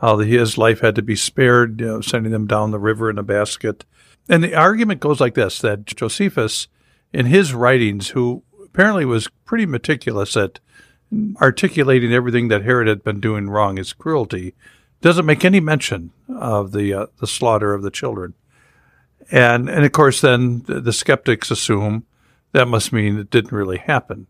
how 0.00 0.18
his 0.18 0.56
life 0.56 0.80
had 0.80 0.94
to 0.94 1.02
be 1.02 1.16
spared, 1.16 1.80
you 1.80 1.86
know, 1.86 2.00
sending 2.00 2.32
them 2.32 2.46
down 2.46 2.70
the 2.70 2.78
river 2.78 3.10
in 3.10 3.18
a 3.18 3.22
basket. 3.22 3.84
And 4.28 4.42
the 4.42 4.54
argument 4.54 5.00
goes 5.00 5.20
like 5.20 5.34
this 5.34 5.58
that 5.60 5.86
Josephus, 5.86 6.68
in 7.12 7.26
his 7.26 7.52
writings, 7.52 8.10
who 8.10 8.42
apparently 8.64 9.04
was 9.04 9.28
pretty 9.44 9.66
meticulous 9.66 10.36
at 10.36 10.60
articulating 11.40 12.12
everything 12.12 12.48
that 12.48 12.64
Herod 12.64 12.88
had 12.88 13.04
been 13.04 13.20
doing 13.20 13.50
wrong, 13.50 13.76
his 13.76 13.92
cruelty, 13.92 14.54
doesn't 15.00 15.26
make 15.26 15.44
any 15.44 15.60
mention 15.60 16.12
of 16.28 16.72
the 16.72 16.94
uh, 16.94 17.06
the 17.20 17.26
slaughter 17.26 17.74
of 17.74 17.82
the 17.82 17.90
children. 17.90 18.34
And 19.30 19.68
and 19.68 19.84
of 19.84 19.92
course, 19.92 20.20
then 20.20 20.62
the, 20.62 20.80
the 20.80 20.92
skeptics 20.92 21.50
assume 21.50 22.06
that 22.52 22.68
must 22.68 22.92
mean 22.92 23.18
it 23.18 23.30
didn't 23.30 23.52
really 23.52 23.78
happen. 23.78 24.26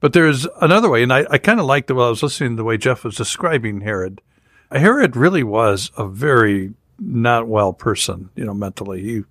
But 0.00 0.12
there's 0.12 0.46
another 0.60 0.90
way, 0.90 1.02
and 1.02 1.12
I, 1.12 1.26
I 1.30 1.38
kind 1.38 1.58
of 1.58 1.66
liked 1.66 1.88
the 1.88 1.94
way 1.94 2.04
I 2.04 2.10
was 2.10 2.22
listening 2.22 2.50
to 2.50 2.56
the 2.56 2.64
way 2.64 2.76
Jeff 2.76 3.04
was 3.04 3.16
describing 3.16 3.80
Herod. 3.80 4.20
Herod 4.70 5.16
really 5.16 5.42
was 5.42 5.90
a 5.96 6.06
very 6.06 6.74
not 6.98 7.48
well 7.48 7.72
person, 7.72 8.30
you 8.34 8.44
know, 8.44 8.54
mentally. 8.54 9.02
He, 9.02 9.22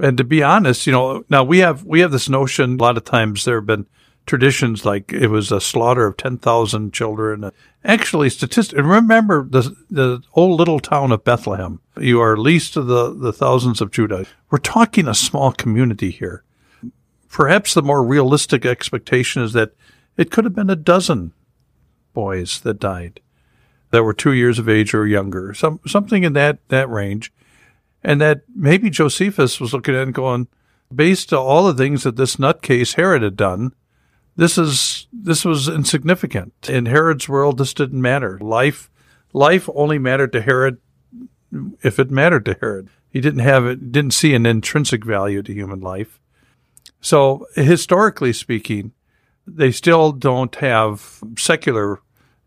and 0.00 0.16
to 0.18 0.24
be 0.24 0.42
honest, 0.42 0.86
you 0.86 0.92
know, 0.92 1.24
now 1.28 1.44
we 1.44 1.58
have 1.58 1.84
we 1.84 2.00
have 2.00 2.12
this 2.12 2.28
notion. 2.28 2.74
A 2.74 2.82
lot 2.82 2.96
of 2.96 3.04
times 3.04 3.44
there 3.44 3.56
have 3.56 3.66
been 3.66 3.86
traditions 4.26 4.84
like 4.84 5.12
it 5.12 5.28
was 5.28 5.50
a 5.50 5.60
slaughter 5.60 6.06
of 6.06 6.16
ten 6.16 6.38
thousand 6.38 6.92
children. 6.92 7.50
Actually, 7.84 8.30
statistics. 8.30 8.78
And 8.78 8.88
remember 8.88 9.44
the 9.44 9.74
the 9.90 10.22
old 10.34 10.58
little 10.58 10.80
town 10.80 11.12
of 11.12 11.24
Bethlehem. 11.24 11.80
You 11.98 12.20
are 12.20 12.36
least 12.36 12.76
of 12.76 12.86
the 12.86 13.14
the 13.14 13.32
thousands 13.32 13.80
of 13.80 13.90
Judah. 13.90 14.26
We're 14.50 14.58
talking 14.58 15.08
a 15.08 15.14
small 15.14 15.52
community 15.52 16.10
here. 16.10 16.42
Perhaps 17.32 17.72
the 17.72 17.82
more 17.82 18.04
realistic 18.04 18.66
expectation 18.66 19.42
is 19.42 19.54
that 19.54 19.72
it 20.18 20.30
could 20.30 20.44
have 20.44 20.54
been 20.54 20.68
a 20.70 20.76
dozen 20.76 21.32
boys 22.12 22.60
that 22.60 22.78
died 22.78 23.20
that 23.90 24.02
were 24.02 24.12
two 24.12 24.32
years 24.32 24.58
of 24.58 24.68
age 24.68 24.92
or 24.92 25.06
younger, 25.06 25.54
some 25.54 25.80
something 25.86 26.24
in 26.24 26.34
that 26.34 26.58
that 26.68 26.90
range, 26.90 27.32
and 28.04 28.20
that 28.20 28.42
maybe 28.54 28.90
Josephus 28.90 29.60
was 29.60 29.72
looking 29.72 29.94
at 29.94 30.02
and 30.02 30.14
going, 30.14 30.46
based 30.94 31.32
on 31.32 31.38
all 31.38 31.64
the 31.64 31.74
things 31.74 32.02
that 32.02 32.16
this 32.16 32.36
nutcase 32.36 32.96
Herod 32.96 33.22
had 33.22 33.36
done, 33.36 33.72
this 34.36 34.58
is 34.58 35.06
this 35.10 35.42
was 35.42 35.68
insignificant. 35.68 36.52
In 36.68 36.84
Herod's 36.84 37.30
world, 37.30 37.56
this 37.56 37.72
didn't 37.72 38.02
matter. 38.02 38.38
Life 38.40 38.90
life 39.32 39.70
only 39.74 39.98
mattered 39.98 40.32
to 40.32 40.42
Herod 40.42 40.76
if 41.82 41.98
it 41.98 42.10
mattered 42.10 42.44
to 42.44 42.58
Herod. 42.60 42.90
He 43.08 43.22
didn't 43.22 43.40
have 43.40 43.64
it 43.64 43.90
didn't 43.90 44.12
see 44.12 44.34
an 44.34 44.44
intrinsic 44.44 45.02
value 45.02 45.42
to 45.42 45.52
human 45.54 45.80
life. 45.80 46.18
So 47.02 47.46
historically 47.54 48.32
speaking, 48.32 48.92
they 49.46 49.72
still 49.72 50.12
don't 50.12 50.54
have 50.56 51.20
secular 51.36 52.00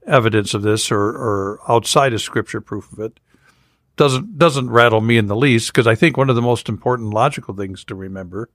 evidence 0.07 0.53
of 0.53 0.62
this 0.62 0.91
or, 0.91 1.01
or 1.01 1.59
outside 1.67 2.13
of 2.13 2.21
scripture 2.21 2.62
proof 2.62 2.91
of 2.91 3.00
it. 3.00 3.19
Doesn't 3.97 4.38
doesn't 4.38 4.69
rattle 4.69 5.01
me 5.01 5.17
in 5.17 5.27
the 5.27 5.35
least 5.35 5.71
because 5.71 5.88
I 5.88 5.95
think 5.95 6.17
one 6.17 6.29
of 6.29 6.35
the 6.35 6.41
most 6.41 6.67
important 6.67 7.12
logical 7.12 7.53
things 7.53 7.83
to 7.85 7.95
remember 7.95 8.50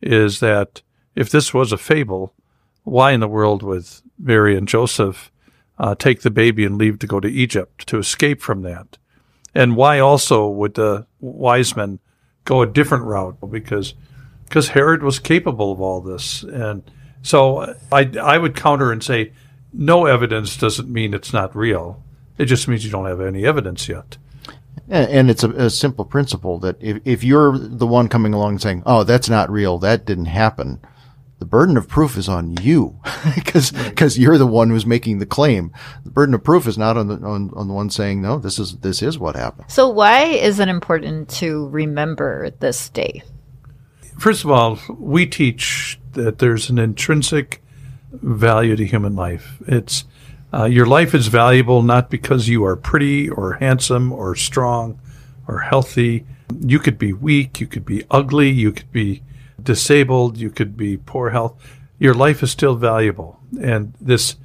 is 0.00 0.40
that 0.40 0.82
if 1.14 1.30
this 1.30 1.52
was 1.52 1.72
a 1.72 1.78
fable, 1.78 2.34
why 2.84 3.12
in 3.12 3.20
the 3.20 3.28
world 3.28 3.62
would 3.62 3.86
Mary 4.18 4.56
and 4.56 4.68
Joseph 4.68 5.32
uh, 5.78 5.94
take 5.94 6.22
the 6.22 6.30
baby 6.30 6.64
and 6.64 6.78
leave 6.78 6.98
to 7.00 7.06
go 7.06 7.18
to 7.18 7.28
Egypt 7.28 7.86
to 7.88 7.98
escape 7.98 8.40
from 8.40 8.62
that? 8.62 8.98
And 9.54 9.76
why 9.76 9.98
also 9.98 10.48
would 10.48 10.74
the 10.74 11.06
wise 11.18 11.74
men 11.74 11.98
go 12.44 12.62
a 12.62 12.66
different 12.66 13.04
route? 13.04 13.38
Because 13.50 13.94
because 14.50 14.70
Herod 14.70 15.04
was 15.04 15.20
capable 15.20 15.70
of 15.70 15.80
all 15.80 16.00
this. 16.00 16.42
And 16.42 16.82
so 17.22 17.76
I, 17.92 18.10
I 18.20 18.36
would 18.36 18.56
counter 18.56 18.90
and 18.90 19.02
say 19.02 19.32
no 19.72 20.06
evidence 20.06 20.56
doesn't 20.56 20.90
mean 20.90 21.14
it's 21.14 21.32
not 21.32 21.54
real. 21.54 22.02
It 22.36 22.46
just 22.46 22.66
means 22.66 22.84
you 22.84 22.90
don't 22.90 23.06
have 23.06 23.20
any 23.20 23.46
evidence 23.46 23.88
yet. 23.88 24.18
And, 24.88 25.08
and 25.08 25.30
it's 25.30 25.44
a, 25.44 25.50
a, 25.50 25.70
simple 25.70 26.04
principle 26.04 26.58
that 26.58 26.76
if, 26.80 27.00
if 27.04 27.22
you're 27.22 27.56
the 27.56 27.86
one 27.86 28.08
coming 28.08 28.34
along 28.34 28.54
and 28.54 28.62
saying, 28.62 28.82
"Oh, 28.86 29.04
that's 29.04 29.28
not 29.28 29.50
real. 29.50 29.78
That 29.78 30.04
didn't 30.04 30.26
happen," 30.26 30.80
the 31.38 31.44
burden 31.44 31.76
of 31.76 31.86
proof 31.86 32.16
is 32.16 32.28
on 32.28 32.56
you 32.60 32.98
because 33.36 33.70
because 33.70 34.18
you're 34.18 34.38
the 34.38 34.46
one 34.46 34.70
who's 34.70 34.86
making 34.86 35.18
the 35.18 35.26
claim. 35.26 35.72
The 36.04 36.10
burden 36.10 36.34
of 36.34 36.42
proof 36.42 36.66
is 36.66 36.78
not 36.78 36.96
on 36.96 37.06
the 37.06 37.14
on, 37.16 37.50
on 37.54 37.68
the 37.68 37.74
one 37.74 37.90
saying, 37.90 38.20
"No, 38.22 38.38
this 38.38 38.58
is 38.58 38.78
this 38.78 39.00
is 39.00 39.18
what 39.18 39.36
happened." 39.36 39.70
So 39.70 39.88
why 39.88 40.24
is 40.24 40.58
it 40.58 40.68
important 40.68 41.28
to 41.40 41.68
remember 41.68 42.50
this 42.58 42.88
day? 42.88 43.22
First 44.20 44.44
of 44.44 44.50
all, 44.50 44.78
we 44.98 45.24
teach 45.24 45.98
that 46.12 46.40
there's 46.40 46.68
an 46.68 46.78
intrinsic 46.78 47.62
value 48.12 48.76
to 48.76 48.84
human 48.84 49.16
life. 49.16 49.56
It's 49.66 50.04
uh, 50.52 50.66
your 50.66 50.84
life 50.84 51.14
is 51.14 51.28
valuable 51.28 51.80
not 51.82 52.10
because 52.10 52.46
you 52.46 52.62
are 52.66 52.76
pretty 52.76 53.30
or 53.30 53.54
handsome 53.54 54.12
or 54.12 54.36
strong 54.36 55.00
or 55.48 55.60
healthy. 55.60 56.26
You 56.60 56.78
could 56.78 56.98
be 56.98 57.14
weak, 57.14 57.60
you 57.60 57.66
could 57.66 57.86
be 57.86 58.04
ugly, 58.10 58.50
you 58.50 58.72
could 58.72 58.92
be 58.92 59.22
disabled, 59.62 60.36
you 60.36 60.50
could 60.50 60.76
be 60.76 60.98
poor 60.98 61.30
health. 61.30 61.54
Your 61.98 62.12
life 62.12 62.42
is 62.42 62.50
still 62.50 62.74
valuable. 62.74 63.40
And 63.58 63.94
this 64.02 64.36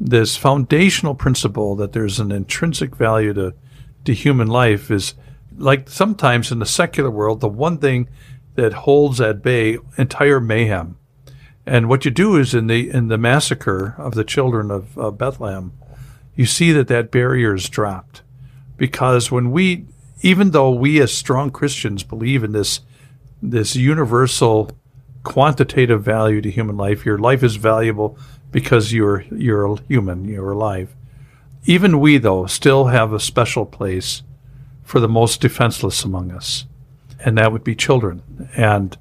this 0.00 0.36
foundational 0.36 1.14
principle 1.14 1.76
that 1.76 1.92
there's 1.92 2.18
an 2.18 2.32
intrinsic 2.32 2.96
value 2.96 3.32
to 3.34 3.54
to 4.04 4.14
human 4.14 4.48
life 4.48 4.90
is 4.90 5.14
like 5.58 5.88
sometimes 5.88 6.50
in 6.50 6.58
the 6.58 6.66
secular 6.66 7.10
world, 7.10 7.40
the 7.40 7.48
one 7.48 7.78
thing 7.78 8.08
that 8.54 8.72
holds 8.72 9.20
at 9.20 9.42
bay 9.42 9.78
entire 9.96 10.40
mayhem. 10.40 10.96
And 11.64 11.88
what 11.88 12.04
you 12.04 12.10
do 12.10 12.36
is 12.36 12.54
in 12.54 12.66
the 12.66 12.90
in 12.90 13.08
the 13.08 13.18
massacre 13.18 13.94
of 13.98 14.14
the 14.14 14.24
children 14.24 14.70
of 14.70 14.98
uh, 14.98 15.10
Bethlehem, 15.10 15.72
you 16.34 16.44
see 16.44 16.72
that 16.72 16.88
that 16.88 17.10
barrier 17.10 17.54
is 17.54 17.68
dropped, 17.68 18.22
because 18.76 19.30
when 19.30 19.52
we, 19.52 19.86
even 20.22 20.50
though 20.50 20.70
we 20.70 21.00
as 21.00 21.12
strong 21.12 21.50
Christians 21.50 22.02
believe 22.02 22.42
in 22.42 22.52
this 22.52 22.80
this 23.40 23.76
universal 23.76 24.70
quantitative 25.22 26.02
value 26.02 26.40
to 26.40 26.50
human 26.50 26.76
life, 26.76 27.06
your 27.06 27.18
life 27.18 27.44
is 27.44 27.56
valuable 27.56 28.18
because 28.50 28.92
you're 28.92 29.22
you're 29.30 29.76
human, 29.88 30.24
you're 30.26 30.50
alive. 30.50 30.94
Even 31.64 32.00
we 32.00 32.18
though 32.18 32.46
still 32.46 32.86
have 32.86 33.12
a 33.12 33.20
special 33.20 33.64
place 33.64 34.24
for 34.82 34.98
the 34.98 35.08
most 35.08 35.40
defenseless 35.40 36.02
among 36.02 36.32
us, 36.32 36.66
and 37.24 37.38
that 37.38 37.52
would 37.52 37.64
be 37.64 37.74
children. 37.74 38.50
And 38.56 38.96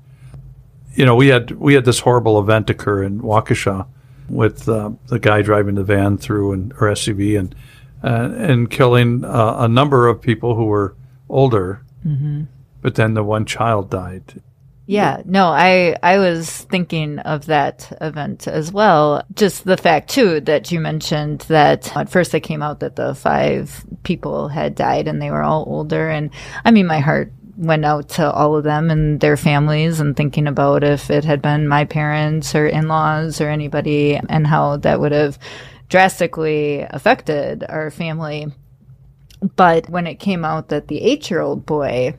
you 0.94 1.06
know, 1.06 1.16
we 1.16 1.28
had 1.28 1.52
we 1.52 1.74
had 1.74 1.86
this 1.86 2.00
horrible 2.00 2.40
event 2.40 2.70
occur 2.70 3.04
in 3.04 3.22
Waukesha 3.22 3.88
with 4.30 4.68
uh, 4.68 4.92
the 5.08 5.20
guy 5.20 5.42
driving 5.42 5.76
the 5.76 5.84
van 5.84 6.18
through 6.18 6.54
and 6.54 6.74
or 6.74 6.92
SUV 6.92 7.40
and 7.40 7.56
uh, 8.04 8.32
and 8.36 8.70
killing 8.70 9.24
uh, 9.24 9.58
a 9.60 9.68
number 9.68 10.08
of 10.08 10.22
people 10.22 10.56
who 10.56 10.66
were 10.66 10.96
older. 11.30 11.84
Mm-hmm. 12.06 12.44
But 12.82 12.96
then 12.96 13.14
the 13.14 13.24
one 13.24 13.46
child 13.46 13.90
died. 13.90 14.42
Yeah, 14.88 15.22
no, 15.24 15.46
I 15.46 15.96
I 16.04 16.18
was 16.18 16.50
thinking 16.50 17.20
of 17.20 17.46
that 17.46 17.96
event 18.02 18.48
as 18.48 18.74
well. 18.74 19.24
Just 19.34 19.64
the 19.64 19.78
fact 19.78 20.10
too 20.10 20.42
that 20.42 20.72
you 20.72 20.80
mentioned 20.80 21.42
that 21.48 21.96
at 21.96 22.10
first 22.10 22.34
it 22.34 22.42
came 22.42 22.62
out 22.62 22.82
that 22.82 22.96
the 22.96 23.16
five 23.16 23.86
people 24.04 24.50
had 24.50 24.76
died 24.76 25.08
and 25.08 25.22
they 25.22 25.32
were 25.32 25.44
all 25.44 25.64
older 25.68 26.10
and 26.10 26.32
I 26.66 26.72
mean 26.72 26.88
my 26.88 27.00
heart 27.00 27.32
went 27.62 27.86
out 27.86 28.10
to 28.10 28.32
all 28.32 28.56
of 28.56 28.64
them 28.64 28.90
and 28.90 29.20
their 29.20 29.38
families 29.38 30.00
and 30.00 30.18
thinking 30.18 30.48
about 30.48 30.84
if 30.84 31.12
it 31.12 31.24
had 31.24 31.42
been 31.42 31.68
my 31.68 31.86
parents 31.86 32.56
or 32.56 32.66
in-laws 32.66 33.40
or 33.40 33.50
anybody 33.50 34.16
and 34.16 34.48
how 34.48 34.78
that 34.78 35.00
would 35.00 35.12
have 35.12 35.38
drastically 35.88 36.82
affected 36.90 37.64
our 37.70 37.92
family. 37.92 38.48
But 39.56 39.90
when 39.90 40.08
it 40.08 40.16
came 40.16 40.44
out 40.44 40.70
that 40.70 40.88
the 40.88 41.02
eight 41.02 41.30
year 41.30 41.40
old 41.40 41.66
boy 41.66 42.16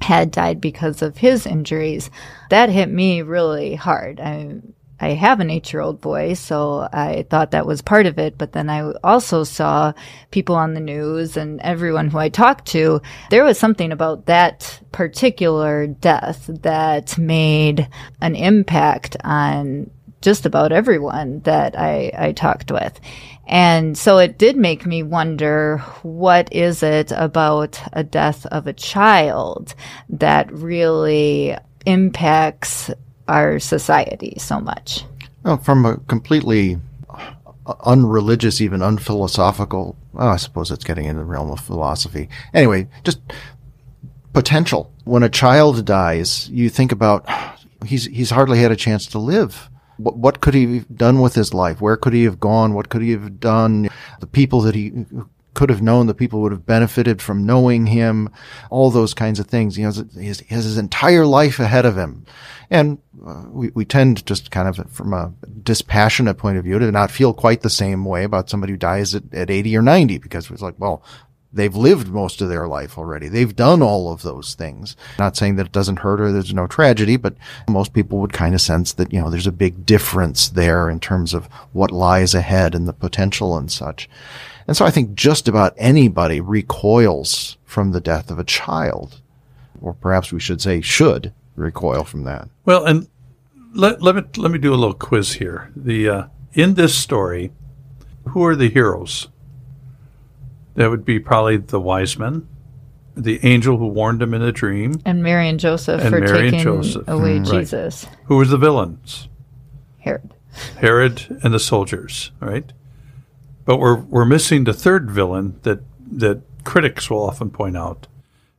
had 0.00 0.32
died 0.32 0.60
because 0.60 1.00
of 1.00 1.18
his 1.18 1.46
injuries, 1.46 2.10
that 2.50 2.68
hit 2.68 2.90
me 2.90 3.22
really 3.22 3.76
hard. 3.76 4.18
I 4.18 4.60
I 5.02 5.14
have 5.14 5.40
an 5.40 5.50
eight 5.50 5.72
year 5.72 5.82
old 5.82 6.00
boy, 6.00 6.34
so 6.34 6.88
I 6.92 7.26
thought 7.28 7.50
that 7.50 7.66
was 7.66 7.82
part 7.82 8.06
of 8.06 8.20
it. 8.20 8.38
But 8.38 8.52
then 8.52 8.70
I 8.70 8.92
also 9.02 9.42
saw 9.42 9.92
people 10.30 10.54
on 10.54 10.74
the 10.74 10.80
news 10.80 11.36
and 11.36 11.60
everyone 11.60 12.08
who 12.08 12.18
I 12.18 12.28
talked 12.28 12.66
to. 12.68 13.02
There 13.30 13.42
was 13.42 13.58
something 13.58 13.90
about 13.90 14.26
that 14.26 14.80
particular 14.92 15.88
death 15.88 16.48
that 16.62 17.18
made 17.18 17.88
an 18.20 18.36
impact 18.36 19.16
on 19.24 19.90
just 20.20 20.46
about 20.46 20.70
everyone 20.70 21.40
that 21.40 21.76
I, 21.76 22.12
I 22.16 22.32
talked 22.32 22.70
with. 22.70 23.00
And 23.48 23.98
so 23.98 24.18
it 24.18 24.38
did 24.38 24.56
make 24.56 24.86
me 24.86 25.02
wonder 25.02 25.78
what 26.02 26.52
is 26.52 26.80
it 26.84 27.10
about 27.10 27.80
a 27.92 28.04
death 28.04 28.46
of 28.46 28.68
a 28.68 28.72
child 28.72 29.74
that 30.08 30.52
really 30.52 31.56
impacts 31.84 32.88
our 33.28 33.58
society 33.58 34.34
so 34.38 34.60
much. 34.60 35.04
Well, 35.42 35.58
from 35.58 35.84
a 35.84 35.96
completely 36.08 36.78
unreligious, 37.84 38.60
even 38.60 38.82
unphilosophical, 38.82 39.96
well, 40.12 40.28
I 40.28 40.36
suppose 40.36 40.70
it's 40.70 40.84
getting 40.84 41.06
in 41.06 41.16
the 41.16 41.24
realm 41.24 41.50
of 41.50 41.60
philosophy. 41.60 42.28
Anyway, 42.54 42.88
just 43.04 43.20
potential. 44.32 44.92
When 45.04 45.22
a 45.22 45.28
child 45.28 45.84
dies, 45.84 46.48
you 46.50 46.68
think 46.68 46.92
about 46.92 47.26
he's 47.84 48.06
he's 48.06 48.30
hardly 48.30 48.60
had 48.60 48.72
a 48.72 48.76
chance 48.76 49.06
to 49.08 49.18
live. 49.18 49.68
What, 49.98 50.16
what 50.16 50.40
could 50.40 50.54
he 50.54 50.76
have 50.76 50.96
done 50.96 51.20
with 51.20 51.34
his 51.34 51.54
life? 51.54 51.80
Where 51.80 51.96
could 51.96 52.12
he 52.12 52.24
have 52.24 52.40
gone? 52.40 52.74
What 52.74 52.88
could 52.88 53.02
he 53.02 53.10
have 53.10 53.40
done? 53.40 53.88
The 54.20 54.26
people 54.26 54.60
that 54.62 54.74
he 54.74 55.04
could 55.54 55.70
have 55.70 55.82
known 55.82 56.06
the 56.06 56.14
people 56.14 56.40
would 56.40 56.52
have 56.52 56.66
benefited 56.66 57.20
from 57.20 57.44
knowing 57.44 57.86
him, 57.86 58.30
all 58.70 58.90
those 58.90 59.14
kinds 59.14 59.38
of 59.38 59.46
things. 59.46 59.76
He 59.76 59.82
has, 59.82 60.04
he 60.18 60.26
has 60.26 60.64
his 60.64 60.78
entire 60.78 61.26
life 61.26 61.58
ahead 61.58 61.84
of 61.84 61.96
him. 61.96 62.24
And 62.70 62.98
uh, 63.26 63.44
we, 63.50 63.70
we 63.74 63.84
tend 63.84 64.24
just 64.24 64.50
kind 64.50 64.66
of 64.66 64.90
from 64.90 65.12
a 65.12 65.32
dispassionate 65.62 66.38
point 66.38 66.56
of 66.56 66.64
view 66.64 66.78
to 66.78 66.90
not 66.90 67.10
feel 67.10 67.34
quite 67.34 67.60
the 67.60 67.70
same 67.70 68.04
way 68.04 68.24
about 68.24 68.48
somebody 68.48 68.72
who 68.72 68.78
dies 68.78 69.14
at, 69.14 69.24
at 69.34 69.50
80 69.50 69.76
or 69.76 69.82
90 69.82 70.18
because 70.18 70.50
it's 70.50 70.62
like, 70.62 70.76
well, 70.78 71.04
they've 71.52 71.76
lived 71.76 72.08
most 72.08 72.40
of 72.40 72.48
their 72.48 72.66
life 72.66 72.96
already. 72.96 73.28
They've 73.28 73.54
done 73.54 73.82
all 73.82 74.10
of 74.10 74.22
those 74.22 74.54
things. 74.54 74.96
Not 75.18 75.36
saying 75.36 75.56
that 75.56 75.66
it 75.66 75.72
doesn't 75.72 75.98
hurt 75.98 76.20
or 76.20 76.32
there's 76.32 76.54
no 76.54 76.66
tragedy, 76.66 77.16
but 77.16 77.36
most 77.68 77.92
people 77.92 78.18
would 78.20 78.32
kind 78.32 78.54
of 78.54 78.60
sense 78.60 78.94
that, 78.94 79.12
you 79.12 79.20
know, 79.20 79.28
there's 79.28 79.46
a 79.46 79.52
big 79.52 79.84
difference 79.84 80.48
there 80.48 80.88
in 80.88 80.98
terms 80.98 81.34
of 81.34 81.46
what 81.72 81.90
lies 81.90 82.34
ahead 82.34 82.74
and 82.74 82.88
the 82.88 82.92
potential 82.92 83.56
and 83.56 83.70
such. 83.70 84.08
And 84.66 84.76
so 84.76 84.84
I 84.84 84.90
think 84.90 85.14
just 85.14 85.48
about 85.48 85.74
anybody 85.76 86.40
recoils 86.40 87.56
from 87.64 87.92
the 87.92 88.00
death 88.00 88.30
of 88.30 88.38
a 88.38 88.44
child, 88.44 89.20
or 89.80 89.92
perhaps 89.92 90.32
we 90.32 90.40
should 90.40 90.60
say 90.60 90.80
should 90.80 91.32
recoil 91.56 92.04
from 92.04 92.24
that. 92.24 92.48
Well, 92.64 92.84
and 92.84 93.08
let, 93.74 94.02
let 94.02 94.14
me 94.16 94.22
let 94.36 94.50
me 94.50 94.58
do 94.58 94.72
a 94.72 94.76
little 94.76 94.94
quiz 94.94 95.34
here. 95.34 95.70
The 95.74 96.08
uh, 96.08 96.24
in 96.52 96.74
this 96.74 96.94
story, 96.94 97.50
who 98.28 98.44
are 98.44 98.56
the 98.56 98.68
heroes? 98.68 99.28
That 100.74 100.90
would 100.90 101.04
be 101.04 101.18
probably 101.18 101.58
the 101.58 101.80
wise 101.80 102.18
men, 102.18 102.48
the 103.14 103.44
angel 103.44 103.76
who 103.76 103.88
warned 103.88 104.20
them 104.20 104.32
in 104.32 104.42
a 104.42 104.52
dream, 104.52 105.00
and 105.04 105.22
Mary 105.22 105.48
and 105.48 105.60
Joseph 105.60 106.00
and 106.00 106.10
for 106.10 106.20
Mary 106.20 106.50
taking 106.50 106.60
Joseph. 106.60 107.06
away 107.08 107.38
Mm, 107.38 107.50
right. 107.50 107.60
Jesus. 107.60 108.06
Who 108.26 108.36
was 108.36 108.50
the 108.50 108.56
villains? 108.58 109.28
Herod. 109.98 110.34
Herod 110.78 111.40
and 111.42 111.52
the 111.54 111.58
soldiers, 111.58 112.30
right? 112.40 112.72
But 113.64 113.78
we're 113.78 113.96
we're 113.96 114.24
missing 114.24 114.64
the 114.64 114.72
third 114.74 115.10
villain 115.10 115.60
that 115.62 115.80
that 116.10 116.42
critics 116.64 117.08
will 117.08 117.22
often 117.22 117.50
point 117.50 117.76
out, 117.76 118.06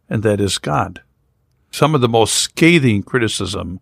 and 0.10 0.24
that 0.24 0.40
is 0.40 0.58
God. 0.58 1.02
Some 1.72 1.96
of 1.96 2.02
the 2.02 2.10
most 2.10 2.36
scathing 2.36 3.04
criticism 3.04 3.80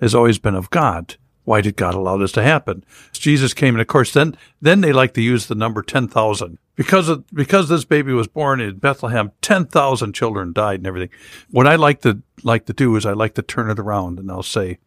has 0.00 0.14
always 0.14 0.38
been 0.38 0.54
of 0.54 0.70
God. 0.70 1.16
Why 1.44 1.60
did 1.60 1.76
God 1.76 1.94
allow 1.94 2.16
this 2.16 2.32
to 2.32 2.42
happen? 2.42 2.84
Jesus 3.12 3.54
came, 3.54 3.74
and 3.74 3.80
of 3.80 3.86
course, 3.86 4.12
then 4.12 4.36
then 4.60 4.80
they 4.80 4.92
like 4.92 5.14
to 5.14 5.22
use 5.22 5.46
the 5.46 5.54
number 5.54 5.82
ten 5.82 6.08
thousand 6.08 6.58
because 6.74 7.08
of, 7.08 7.24
because 7.32 7.68
this 7.68 7.84
baby 7.84 8.12
was 8.12 8.26
born 8.26 8.60
in 8.60 8.78
Bethlehem. 8.78 9.30
Ten 9.40 9.64
thousand 9.64 10.14
children 10.14 10.52
died 10.52 10.80
and 10.80 10.86
everything. 10.86 11.10
What 11.50 11.68
I 11.68 11.76
like 11.76 12.00
to 12.00 12.20
like 12.42 12.66
to 12.66 12.72
do 12.72 12.96
is 12.96 13.06
I 13.06 13.12
like 13.12 13.34
to 13.34 13.42
turn 13.42 13.70
it 13.70 13.78
around, 13.78 14.18
and 14.18 14.30
I'll 14.30 14.42
say, 14.42 14.78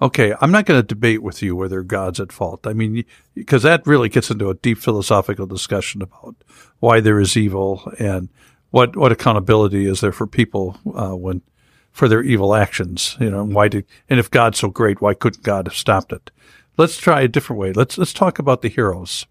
Okay, 0.00 0.32
I'm 0.40 0.52
not 0.52 0.64
going 0.64 0.80
to 0.80 0.86
debate 0.86 1.22
with 1.22 1.42
you 1.42 1.56
whether 1.56 1.82
God's 1.82 2.20
at 2.20 2.30
fault. 2.30 2.66
I 2.66 2.72
mean, 2.72 3.04
because 3.34 3.64
that 3.64 3.86
really 3.86 4.08
gets 4.08 4.30
into 4.30 4.48
a 4.48 4.54
deep 4.54 4.78
philosophical 4.78 5.46
discussion 5.46 6.02
about 6.02 6.36
why 6.78 7.00
there 7.00 7.18
is 7.18 7.36
evil 7.36 7.92
and 7.98 8.28
what 8.70 8.96
what 8.96 9.12
accountability 9.12 9.86
is 9.86 10.00
there 10.00 10.12
for 10.12 10.26
people 10.26 10.78
uh, 10.94 11.16
when 11.16 11.42
for 11.90 12.06
their 12.06 12.22
evil 12.22 12.54
actions. 12.54 13.16
You 13.18 13.30
know, 13.30 13.42
and 13.42 13.54
why 13.54 13.66
did 13.66 13.86
and 14.08 14.20
if 14.20 14.30
God's 14.30 14.60
so 14.60 14.68
great, 14.68 15.00
why 15.00 15.14
couldn't 15.14 15.42
God 15.42 15.66
have 15.66 15.76
stopped 15.76 16.12
it? 16.12 16.30
Let's 16.76 16.98
try 16.98 17.22
a 17.22 17.28
different 17.28 17.58
way. 17.58 17.72
Let's 17.72 17.98
let's 17.98 18.12
talk 18.12 18.38
about 18.38 18.62
the 18.62 18.68
heroes, 18.68 19.26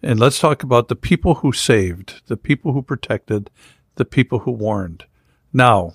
and 0.00 0.20
let's 0.20 0.38
talk 0.38 0.62
about 0.62 0.86
the 0.86 0.96
people 0.96 1.36
who 1.36 1.52
saved, 1.52 2.22
the 2.28 2.36
people 2.36 2.72
who 2.72 2.82
protected, 2.82 3.50
the 3.96 4.04
people 4.04 4.40
who 4.40 4.52
warned. 4.52 5.06
Now, 5.52 5.94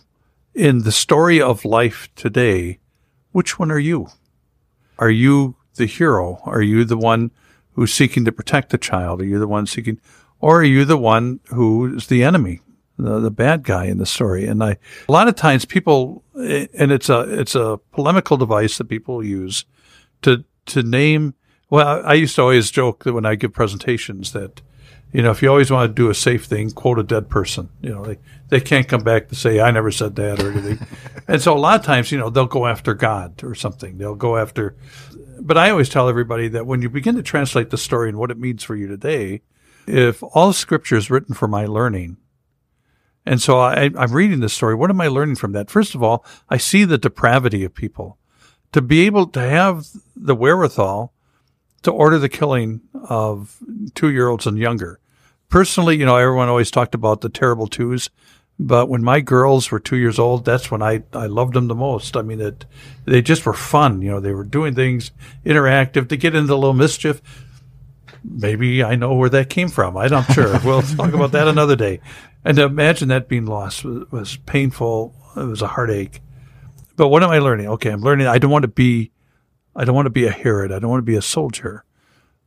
in 0.53 0.79
the 0.83 0.91
story 0.91 1.41
of 1.41 1.63
life 1.63 2.09
today 2.15 2.79
which 3.33 3.59
one 3.59 3.71
are 3.71 3.79
you? 3.79 4.07
Are 4.97 5.09
you 5.09 5.55
the 5.75 5.85
hero? 5.85 6.39
Are 6.45 6.61
you 6.61 6.85
the 6.85 6.97
one 6.97 7.31
who's 7.73 7.93
seeking 7.93 8.23
to 8.25 8.31
protect 8.31 8.69
the 8.69 8.77
child? 8.77 9.21
Are 9.21 9.25
you 9.25 9.39
the 9.39 9.47
one 9.47 9.65
seeking, 9.65 9.99
or 10.39 10.61
are 10.61 10.63
you 10.63 10.85
the 10.85 10.97
one 10.97 11.39
who 11.47 11.95
is 11.97 12.07
the 12.07 12.23
enemy, 12.23 12.61
the, 12.97 13.19
the 13.19 13.31
bad 13.31 13.63
guy 13.63 13.85
in 13.85 13.97
the 13.97 14.05
story? 14.05 14.45
And 14.45 14.63
I, 14.63 14.77
a 15.09 15.11
lot 15.11 15.27
of 15.27 15.35
times 15.35 15.65
people, 15.65 16.23
eh, 16.39 16.67
and 16.73 16.91
it's 16.91 17.09
a, 17.09 17.21
it's 17.39 17.55
a 17.55 17.79
polemical 17.91 18.37
device 18.37 18.77
that 18.77 18.85
people 18.85 19.25
use 19.25 19.65
to, 20.21 20.45
to 20.67 20.83
name, 20.83 21.33
well, 21.69 22.03
I 22.05 22.13
used 22.13 22.35
to 22.35 22.43
always 22.43 22.69
joke 22.71 23.03
that 23.03 23.13
when 23.13 23.25
I 23.25 23.35
give 23.35 23.51
presentations 23.51 24.31
that, 24.33 24.61
you 25.13 25.21
know, 25.21 25.29
if 25.29 25.43
you 25.43 25.49
always 25.49 25.69
want 25.69 25.89
to 25.89 25.93
do 25.93 26.09
a 26.09 26.15
safe 26.15 26.45
thing, 26.45 26.71
quote 26.71 26.97
a 26.97 27.03
dead 27.03 27.29
person. 27.29 27.69
You 27.81 27.91
know, 27.91 28.03
they, 28.03 28.17
they 28.49 28.59
can't 28.59 28.87
come 28.87 29.03
back 29.03 29.29
to 29.29 29.35
say, 29.35 29.61
I 29.61 29.69
never 29.69 29.91
said 29.91 30.15
that 30.15 30.41
or 30.41 30.51
anything. 30.51 30.85
and 31.27 31.39
so 31.39 31.55
a 31.55 31.59
lot 31.59 31.79
of 31.79 31.85
times, 31.85 32.11
you 32.11 32.17
know, 32.17 32.31
they'll 32.31 32.47
go 32.47 32.65
after 32.65 32.95
God 32.95 33.43
or 33.43 33.53
something. 33.53 33.99
They'll 33.99 34.15
go 34.15 34.37
after, 34.37 34.75
but 35.39 35.55
I 35.55 35.69
always 35.69 35.89
tell 35.89 36.09
everybody 36.09 36.47
that 36.49 36.65
when 36.65 36.81
you 36.81 36.89
begin 36.89 37.15
to 37.15 37.23
translate 37.23 37.69
the 37.69 37.77
story 37.77 38.09
and 38.09 38.17
what 38.17 38.31
it 38.31 38.39
means 38.39 38.63
for 38.63 38.75
you 38.75 38.87
today, 38.87 39.43
if 39.85 40.23
all 40.23 40.51
scripture 40.51 40.95
is 40.95 41.11
written 41.11 41.35
for 41.35 41.47
my 41.47 41.67
learning, 41.67 42.17
and 43.23 43.39
so 43.39 43.59
I, 43.59 43.91
I'm 43.95 44.13
reading 44.13 44.39
this 44.39 44.53
story, 44.53 44.73
what 44.73 44.89
am 44.89 44.99
I 44.99 45.07
learning 45.07 45.35
from 45.35 45.51
that? 45.51 45.69
First 45.69 45.93
of 45.93 46.01
all, 46.01 46.25
I 46.49 46.57
see 46.57 46.85
the 46.85 46.97
depravity 46.97 47.63
of 47.63 47.75
people. 47.75 48.17
To 48.71 48.81
be 48.81 49.05
able 49.05 49.27
to 49.27 49.39
have 49.39 49.85
the 50.15 50.33
wherewithal 50.33 51.13
to 51.83 51.91
order 51.91 52.17
the 52.17 52.29
killing 52.29 52.81
of 53.07 53.59
two 53.93 54.09
year 54.09 54.29
olds 54.29 54.47
and 54.47 54.57
younger 54.57 54.99
personally, 55.53 55.95
you 55.95 56.03
know, 56.03 56.15
everyone 56.15 56.49
always 56.49 56.71
talked 56.71 56.95
about 56.95 57.21
the 57.21 57.29
terrible 57.29 57.67
twos, 57.67 58.09
but 58.57 58.89
when 58.89 59.03
my 59.03 59.19
girls 59.19 59.69
were 59.69 59.79
two 59.79 59.97
years 59.97 60.17
old, 60.17 60.43
that's 60.45 60.71
when 60.71 60.81
I, 60.81 61.03
I 61.13 61.27
loved 61.27 61.53
them 61.53 61.67
the 61.67 61.75
most. 61.75 62.17
I 62.17 62.23
mean, 62.23 62.41
it, 62.41 62.65
they 63.05 63.21
just 63.21 63.45
were 63.45 63.53
fun. 63.53 64.01
You 64.01 64.09
know, 64.09 64.19
they 64.19 64.33
were 64.33 64.45
doing 64.45 64.73
things 64.73 65.11
interactive 65.45 66.09
to 66.09 66.17
get 66.17 66.33
into 66.33 66.51
a 66.51 66.55
little 66.55 66.73
mischief. 66.73 67.21
Maybe 68.23 68.83
I 68.83 68.95
know 68.95 69.13
where 69.13 69.29
that 69.29 69.51
came 69.51 69.67
from. 69.67 69.95
I'm 69.95 70.09
not 70.09 70.33
sure. 70.33 70.59
we'll 70.65 70.81
talk 70.97 71.13
about 71.13 71.33
that 71.33 71.47
another 71.47 71.75
day. 71.75 72.01
And 72.43 72.57
to 72.57 72.63
imagine 72.63 73.09
that 73.09 73.27
being 73.27 73.45
lost 73.45 73.85
was, 73.85 74.11
was 74.11 74.37
painful. 74.47 75.13
It 75.37 75.43
was 75.43 75.61
a 75.61 75.67
heartache. 75.67 76.19
But 76.95 77.09
what 77.09 77.21
am 77.21 77.29
I 77.29 77.37
learning? 77.37 77.67
Okay, 77.67 77.91
I'm 77.91 78.01
learning 78.01 78.25
I 78.25 78.39
don't 78.39 78.49
want 78.49 78.63
to 78.63 78.69
be 78.69 79.11
I 79.75 79.85
don't 79.85 79.95
want 79.95 80.07
to 80.07 80.11
be 80.11 80.25
a 80.25 80.31
Herod. 80.31 80.71
I 80.71 80.79
don't 80.79 80.89
want 80.89 81.01
to 81.01 81.11
be 81.11 81.15
a 81.15 81.21
soldier. 81.21 81.85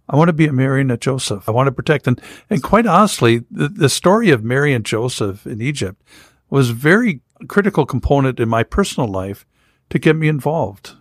I 0.08 0.16
want 0.16 0.28
to 0.28 0.32
be 0.32 0.46
a 0.46 0.52
Mary 0.52 0.80
and 0.82 0.92
a 0.92 0.96
Joseph. 0.96 1.48
I 1.48 1.52
want 1.52 1.66
to 1.66 1.72
protect. 1.72 2.06
And, 2.06 2.20
and 2.48 2.62
quite 2.62 2.86
honestly, 2.86 3.44
the, 3.50 3.68
the 3.68 3.88
story 3.88 4.30
of 4.30 4.44
Mary 4.44 4.72
and 4.72 4.84
Joseph 4.84 5.46
in 5.46 5.60
Egypt 5.60 6.02
was 6.48 6.70
very 6.70 7.20
critical 7.48 7.84
component 7.84 8.38
in 8.40 8.48
my 8.48 8.62
personal 8.62 9.10
life 9.10 9.46
to 9.90 9.98
get 9.98 10.16
me 10.16 10.28
involved. 10.28 10.92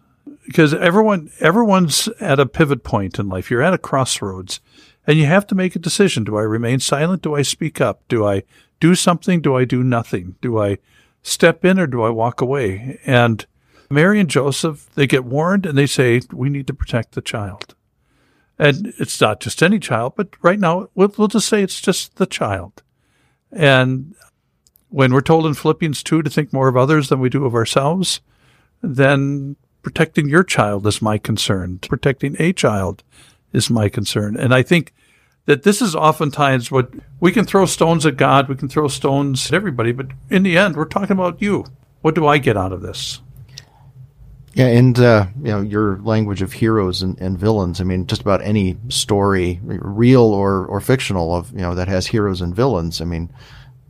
Because 0.45 0.73
everyone, 0.73 1.31
everyone's 1.39 2.07
at 2.19 2.39
a 2.39 2.45
pivot 2.45 2.83
point 2.83 3.19
in 3.19 3.29
life. 3.29 3.49
You're 3.49 3.63
at 3.63 3.73
a 3.73 3.79
crossroads 3.79 4.59
and 5.07 5.17
you 5.17 5.25
have 5.25 5.47
to 5.47 5.55
make 5.55 5.75
a 5.75 5.79
decision. 5.79 6.23
Do 6.23 6.37
I 6.37 6.41
remain 6.41 6.79
silent? 6.79 7.21
Do 7.21 7.35
I 7.35 7.41
speak 7.41 7.79
up? 7.79 8.01
Do 8.07 8.25
I 8.25 8.43
do 8.79 8.95
something? 8.95 9.41
Do 9.41 9.55
I 9.55 9.65
do 9.65 9.83
nothing? 9.83 10.35
Do 10.41 10.59
I 10.59 10.77
step 11.21 11.63
in 11.63 11.79
or 11.79 11.87
do 11.87 12.03
I 12.03 12.09
walk 12.09 12.41
away? 12.41 12.99
And 13.05 13.45
Mary 13.89 14.19
and 14.19 14.29
Joseph, 14.29 14.89
they 14.95 15.07
get 15.07 15.25
warned 15.25 15.65
and 15.65 15.77
they 15.77 15.85
say, 15.85 16.21
we 16.31 16.49
need 16.49 16.67
to 16.67 16.73
protect 16.73 17.13
the 17.13 17.21
child. 17.21 17.74
And 18.57 18.93
it's 18.97 19.19
not 19.19 19.41
just 19.41 19.61
any 19.61 19.79
child, 19.79 20.13
but 20.15 20.29
right 20.41 20.59
now 20.59 20.87
we'll, 20.95 21.13
we'll 21.17 21.27
just 21.27 21.47
say 21.47 21.61
it's 21.61 21.81
just 21.81 22.15
the 22.15 22.25
child. 22.25 22.83
And 23.51 24.15
when 24.89 25.13
we're 25.13 25.21
told 25.21 25.45
in 25.45 25.53
Philippians 25.53 26.03
2 26.03 26.21
to 26.21 26.29
think 26.29 26.53
more 26.53 26.67
of 26.67 26.77
others 26.77 27.09
than 27.09 27.19
we 27.19 27.29
do 27.29 27.45
of 27.45 27.55
ourselves, 27.55 28.21
then 28.81 29.57
protecting 29.81 30.29
your 30.29 30.43
child 30.43 30.87
is 30.87 31.01
my 31.01 31.17
concern. 31.17 31.79
Protecting 31.79 32.35
a 32.39 32.53
child 32.53 33.03
is 33.51 33.69
my 33.69 33.89
concern. 33.89 34.37
And 34.37 34.53
I 34.53 34.63
think 34.63 34.93
that 35.45 35.63
this 35.63 35.81
is 35.81 35.95
oftentimes 35.95 36.71
what 36.71 36.91
we 37.19 37.31
can 37.31 37.45
throw 37.45 37.65
stones 37.65 38.05
at 38.05 38.17
God, 38.17 38.49
we 38.49 38.55
can 38.55 38.69
throw 38.69 38.87
stones 38.87 39.47
at 39.47 39.53
everybody, 39.53 39.91
but 39.91 40.07
in 40.29 40.43
the 40.43 40.57
end, 40.57 40.75
we're 40.75 40.85
talking 40.85 41.11
about 41.11 41.41
you. 41.41 41.65
What 42.01 42.15
do 42.15 42.25
I 42.25 42.37
get 42.37 42.57
out 42.57 42.71
of 42.71 42.81
this? 42.81 43.21
Yeah, 44.55 44.67
and 44.67 44.97
uh, 44.97 45.27
you 45.43 45.51
know 45.51 45.59
your 45.59 45.97
language 45.97 46.41
of 46.41 46.53
heroes 46.53 47.01
and, 47.01 47.19
and, 47.19 47.37
villains. 47.37 47.81
I 47.81 47.83
mean, 47.83 48.07
just 48.07 48.21
about 48.21 48.41
any 48.41 48.77
story, 48.87 49.59
real 49.61 50.23
or 50.23 50.65
or 50.67 50.79
fictional, 50.79 51.35
of 51.35 51.51
you 51.51 51.59
know 51.59 51.75
that 51.75 51.89
has 51.89 52.07
heroes 52.07 52.39
and 52.39 52.55
villains. 52.55 53.01
I 53.01 53.03
mean, 53.03 53.29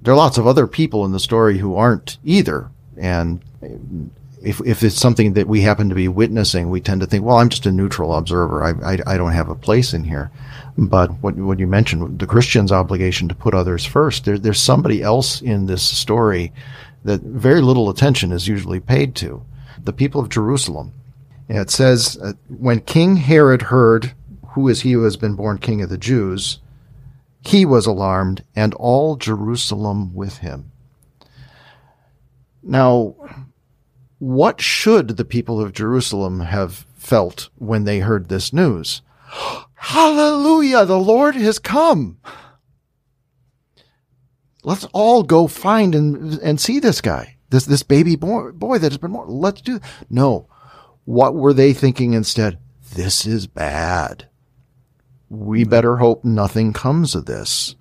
there 0.02 0.12
are 0.12 0.18
lots 0.18 0.40
of 0.40 0.48
other 0.48 0.66
people 0.66 1.06
in 1.06 1.12
the 1.12 1.20
story 1.20 1.60
who 1.60 1.76
aren't 1.76 2.18
either. 2.24 2.72
And 2.98 3.44
if 4.42 4.60
if 4.66 4.82
it's 4.82 5.00
something 5.00 5.34
that 5.34 5.48
we 5.48 5.62
happen 5.62 5.88
to 5.90 5.94
be 5.94 6.08
witnessing, 6.08 6.72
we 6.72 6.82
tend 6.82 7.02
to 7.02 7.08
think, 7.08 7.24
well, 7.24 7.38
I'm 7.38 7.50
just 7.50 7.68
a 7.68 7.72
neutral 7.72 8.16
observer. 8.16 8.64
I 8.64 8.94
I, 8.94 8.98
I 9.06 9.18
don't 9.18 9.34
have 9.34 9.50
a 9.50 9.56
place 9.56 9.94
in 9.94 10.04
here. 10.04 10.32
But 10.80 11.12
what 11.22 11.36
what 11.36 11.60
you 11.60 11.68
mentioned, 11.68 12.18
the 12.18 12.26
Christian's 12.26 12.72
obligation 12.72 13.28
to 13.28 13.36
put 13.36 13.54
others 13.54 13.86
first. 13.86 14.26
There, 14.26 14.40
there's 14.40 14.62
somebody 14.62 15.04
else 15.04 15.44
in 15.44 15.68
this 15.68 15.84
story 15.84 16.52
that 17.04 17.22
very 17.22 17.62
little 17.62 17.92
attention 17.92 18.32
is 18.32 18.48
usually 18.48 18.80
paid 18.80 19.14
to 19.18 19.46
the 19.84 19.94
people 19.94 20.22
of 20.22 20.30
Jerusalem. 20.30 20.94
it 21.48 21.70
says, 21.70 22.18
uh, 22.22 22.34
when 22.48 22.82
King 22.82 23.18
Herod 23.18 23.64
heard 23.64 24.14
who 24.56 24.70
is 24.70 24.82
he 24.82 24.94
who 24.94 25.04
has 25.04 25.18
been 25.18 25.36
born 25.36 25.58
king 25.58 25.82
of 25.82 25.90
the 25.90 25.98
Jews, 25.98 26.60
he 27.42 27.66
was 27.66 27.86
alarmed, 27.86 28.44
and 28.56 28.74
all 28.76 29.18
Jerusalem 29.18 30.16
with 30.16 30.38
him. 30.38 30.72
Now, 32.64 33.16
what 34.18 34.62
should 34.62 35.10
the 35.10 35.26
people 35.26 35.62
of 35.62 35.74
Jerusalem 35.74 36.40
have 36.40 36.86
felt 36.96 37.50
when 37.58 37.84
they 37.84 38.00
heard 38.00 38.30
this 38.30 38.54
news? 38.54 39.02
Hallelujah! 39.76 40.86
The 40.86 41.00
Lord 41.00 41.36
has 41.36 41.60
come! 41.60 42.18
Let's 44.64 44.86
all 44.94 45.22
go 45.22 45.48
find 45.48 45.94
and, 45.94 46.40
and 46.40 46.60
see 46.60 46.80
this 46.80 47.02
guy 47.02 47.35
this 47.56 47.66
this 47.66 47.84
baby 47.84 48.16
boy, 48.16 48.52
boy 48.52 48.78
that 48.78 48.92
has 48.92 48.98
been 48.98 49.14
born. 49.14 49.30
Let's 49.30 49.62
do. 49.62 49.80
No, 50.10 50.48
what 51.06 51.34
were 51.34 51.54
they 51.54 51.74
thinking 51.74 52.14
instead? 52.14 52.60
This 52.94 53.26
is 53.26 53.48
bad. 53.48 54.28
We 55.30 55.62
mm-hmm. 55.62 55.70
better 55.70 55.98
hope 55.98 56.24
nothing 56.24 56.74
comes 56.74 57.16
of 57.16 57.26
this 57.26 57.76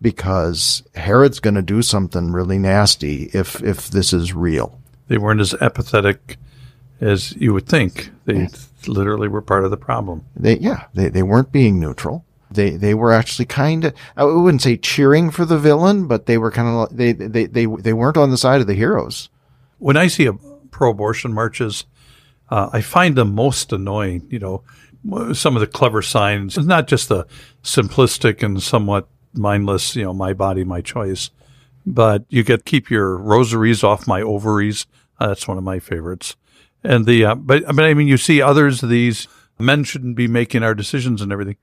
because 0.00 0.82
Herod's 0.94 1.40
going 1.40 1.56
to 1.56 1.62
do 1.62 1.82
something 1.82 2.30
really 2.30 2.58
nasty 2.58 3.24
if 3.34 3.62
if 3.62 3.90
this 3.90 4.12
is 4.12 4.32
real. 4.32 4.80
They 5.08 5.18
weren't 5.18 5.40
as 5.40 5.54
apathetic 5.54 6.36
as 7.00 7.34
you 7.36 7.52
would 7.54 7.66
think. 7.66 8.10
They 8.24 8.48
literally 8.86 9.28
were 9.28 9.42
part 9.42 9.64
of 9.64 9.70
the 9.70 9.76
problem. 9.76 10.24
They 10.36 10.58
yeah, 10.58 10.86
they 10.94 11.08
they 11.08 11.22
weren't 11.22 11.52
being 11.52 11.80
neutral. 11.80 12.24
They 12.50 12.70
they 12.70 12.94
were 12.94 13.12
actually 13.12 13.44
kind 13.44 13.84
of 13.84 13.94
I 14.16 14.24
wouldn't 14.24 14.62
say 14.62 14.76
cheering 14.76 15.30
for 15.30 15.44
the 15.44 15.58
villain, 15.58 16.06
but 16.06 16.26
they 16.26 16.38
were 16.38 16.50
kind 16.50 16.68
of 16.68 16.96
they 16.96 17.12
they 17.12 17.46
they 17.46 17.66
they 17.66 17.92
weren't 17.92 18.16
on 18.16 18.30
the 18.30 18.38
side 18.38 18.60
of 18.60 18.66
the 18.66 18.74
heroes. 18.74 19.28
When 19.78 19.96
I 19.96 20.06
see 20.06 20.26
a 20.26 20.32
pro-abortion 20.70 21.32
marches, 21.32 21.84
uh, 22.50 22.70
I 22.72 22.80
find 22.80 23.16
them 23.16 23.34
most 23.34 23.72
annoying. 23.72 24.26
You 24.30 24.38
know, 24.38 25.34
some 25.34 25.56
of 25.56 25.60
the 25.60 25.66
clever 25.66 26.02
signs. 26.02 26.56
Not 26.58 26.88
just 26.88 27.08
the 27.08 27.26
simplistic 27.62 28.42
and 28.42 28.62
somewhat 28.62 29.08
mindless. 29.34 29.94
You 29.94 30.04
know, 30.04 30.14
my 30.14 30.32
body, 30.32 30.64
my 30.64 30.80
choice. 30.80 31.30
But 31.86 32.24
you 32.28 32.42
get 32.44 32.64
keep 32.64 32.90
your 32.90 33.16
rosaries 33.16 33.84
off 33.84 34.06
my 34.06 34.22
ovaries. 34.22 34.86
Uh, 35.20 35.28
that's 35.28 35.48
one 35.48 35.58
of 35.58 35.64
my 35.64 35.80
favorites. 35.80 36.36
And 36.82 37.06
the 37.06 37.24
uh, 37.26 37.34
but 37.34 37.64
but 37.66 37.84
I 37.84 37.92
mean, 37.92 38.08
you 38.08 38.16
see 38.16 38.40
others 38.40 38.80
these 38.80 39.28
men 39.58 39.84
shouldn't 39.84 40.16
be 40.16 40.28
making 40.28 40.62
our 40.62 40.74
decisions 40.74 41.20
and 41.20 41.32
everything 41.32 41.56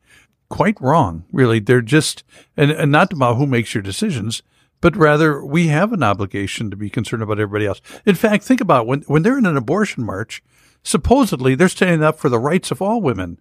quite 0.56 0.80
wrong, 0.80 1.26
really. 1.34 1.60
They're 1.60 1.82
just, 1.82 2.24
and, 2.56 2.72
and 2.72 2.90
not 2.90 3.12
about 3.12 3.36
who 3.36 3.46
makes 3.46 3.76
your 3.76 3.82
decisions, 3.82 4.42
but 4.80 4.96
rather 4.96 5.44
we 5.44 5.68
have 5.68 5.92
an 5.92 6.02
obligation 6.02 6.72
to 6.72 6.78
be 6.78 6.90
concerned 6.90 7.22
about 7.22 7.42
everybody 7.42 7.66
else. 7.66 7.82
In 8.06 8.16
fact, 8.16 8.46
think 8.46 8.62
about 8.62 8.88
when, 8.88 9.02
when 9.02 9.24
they're 9.24 9.38
in 9.38 9.46
an 9.46 9.58
abortion 9.58 10.06
march, 10.06 10.42
supposedly 10.82 11.56
they're 11.56 11.68
standing 11.68 12.04
up 12.04 12.18
for 12.18 12.30
the 12.30 12.40
rights 12.40 12.72
of 12.72 12.82
all 12.82 13.02
women. 13.02 13.38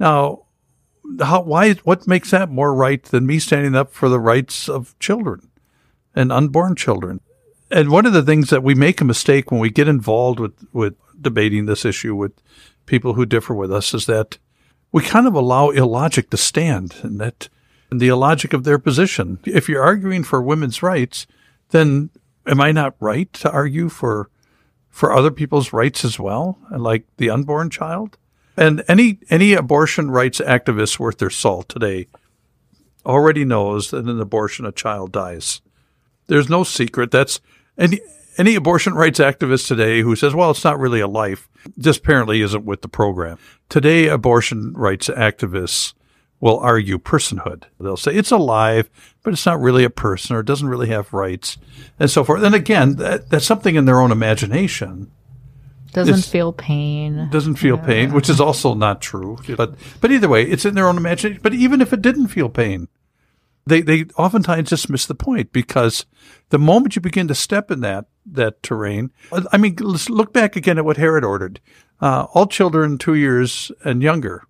Now, 0.00 0.46
how, 1.20 1.42
why, 1.42 1.74
what 1.84 2.08
makes 2.08 2.32
that 2.32 2.50
more 2.50 2.74
right 2.74 3.00
than 3.00 3.24
me 3.24 3.38
standing 3.38 3.76
up 3.76 3.92
for 3.92 4.08
the 4.08 4.18
rights 4.18 4.68
of 4.68 4.98
children 4.98 5.48
and 6.16 6.32
unborn 6.32 6.74
children? 6.74 7.20
And 7.70 7.90
one 7.90 8.06
of 8.06 8.12
the 8.12 8.24
things 8.24 8.50
that 8.50 8.64
we 8.64 8.74
make 8.74 9.00
a 9.00 9.04
mistake 9.04 9.52
when 9.52 9.60
we 9.60 9.70
get 9.70 9.86
involved 9.86 10.40
with, 10.40 10.66
with 10.72 10.96
debating 11.20 11.66
this 11.66 11.84
issue 11.84 12.16
with 12.16 12.32
people 12.86 13.14
who 13.14 13.24
differ 13.24 13.54
with 13.54 13.72
us 13.72 13.94
is 13.94 14.06
that 14.06 14.38
we 14.92 15.02
kind 15.02 15.26
of 15.26 15.34
allow 15.34 15.70
illogic 15.70 16.30
to 16.30 16.36
stand 16.36 16.96
and 17.02 17.20
that 17.20 17.48
and 17.90 18.00
the 18.00 18.08
illogic 18.08 18.52
of 18.52 18.64
their 18.64 18.78
position. 18.78 19.38
If 19.44 19.68
you're 19.68 19.82
arguing 19.82 20.22
for 20.22 20.42
women's 20.42 20.82
rights, 20.82 21.26
then 21.70 22.10
am 22.46 22.60
I 22.60 22.72
not 22.72 22.96
right 23.00 23.32
to 23.34 23.50
argue 23.50 23.88
for 23.88 24.30
for 24.90 25.12
other 25.12 25.30
people's 25.30 25.72
rights 25.72 26.04
as 26.04 26.18
well, 26.18 26.58
like 26.70 27.04
the 27.18 27.30
unborn 27.30 27.70
child? 27.70 28.18
And 28.56 28.82
any 28.88 29.18
any 29.30 29.52
abortion 29.52 30.10
rights 30.10 30.40
activist 30.40 30.98
worth 30.98 31.18
their 31.18 31.30
salt 31.30 31.68
today 31.68 32.08
already 33.06 33.44
knows 33.44 33.90
that 33.90 34.04
an 34.04 34.20
abortion 34.20 34.66
a 34.66 34.72
child 34.72 35.12
dies. 35.12 35.60
There's 36.26 36.48
no 36.48 36.64
secret. 36.64 37.10
That's 37.10 37.40
and 37.76 38.00
any 38.38 38.54
abortion 38.54 38.94
rights 38.94 39.18
activist 39.18 39.66
today 39.66 40.00
who 40.00 40.16
says, 40.16 40.34
well, 40.34 40.50
it's 40.52 40.64
not 40.64 40.78
really 40.78 41.00
a 41.00 41.08
life, 41.08 41.48
just 41.78 42.00
apparently 42.00 42.40
isn't 42.40 42.64
with 42.64 42.82
the 42.82 42.88
program. 42.88 43.38
Today, 43.68 44.06
abortion 44.08 44.72
rights 44.74 45.08
activists 45.08 45.92
will 46.40 46.58
argue 46.60 46.98
personhood. 46.98 47.64
They'll 47.80 47.96
say 47.96 48.14
it's 48.14 48.30
alive, 48.30 48.88
but 49.24 49.32
it's 49.32 49.44
not 49.44 49.60
really 49.60 49.82
a 49.84 49.90
person 49.90 50.36
or 50.36 50.40
it 50.40 50.46
doesn't 50.46 50.68
really 50.68 50.88
have 50.88 51.12
rights 51.12 51.58
and 51.98 52.08
so 52.08 52.22
forth. 52.22 52.42
And 52.44 52.54
again, 52.54 52.94
that, 52.96 53.28
that's 53.28 53.44
something 53.44 53.74
in 53.74 53.86
their 53.86 54.00
own 54.00 54.12
imagination. 54.12 55.10
Doesn't 55.92 56.14
It's- 56.14 56.28
feel 56.30 56.52
pain. 56.52 57.28
Doesn't 57.32 57.56
feel 57.56 57.76
pain, 57.78 58.12
which 58.12 58.28
is 58.30 58.40
also 58.40 58.74
not 58.74 59.00
true. 59.00 59.38
But 59.56 59.74
but 60.00 60.12
either 60.12 60.28
way, 60.28 60.44
it's 60.44 60.64
in 60.64 60.74
their 60.74 60.86
own 60.86 60.96
imagination. 60.98 61.40
But 61.42 61.54
even 61.54 61.80
if 61.80 61.92
it 61.92 62.02
didn't 62.02 62.28
feel 62.28 62.48
pain, 62.50 62.88
they 63.68 63.82
they 63.82 64.04
oftentimes 64.16 64.70
just 64.70 64.90
miss 64.90 65.06
the 65.06 65.14
point 65.14 65.52
because 65.52 66.06
the 66.50 66.58
moment 66.58 66.96
you 66.96 67.02
begin 67.02 67.28
to 67.28 67.34
step 67.34 67.70
in 67.70 67.80
that 67.80 68.06
that 68.26 68.62
terrain, 68.62 69.10
I 69.52 69.56
mean, 69.56 69.76
let's 69.80 70.10
look 70.10 70.32
back 70.32 70.56
again 70.56 70.78
at 70.78 70.84
what 70.84 70.96
Herod 70.96 71.24
ordered: 71.24 71.60
uh, 72.00 72.26
all 72.34 72.46
children 72.46 72.98
two 72.98 73.14
years 73.14 73.70
and 73.84 74.02
younger. 74.02 74.44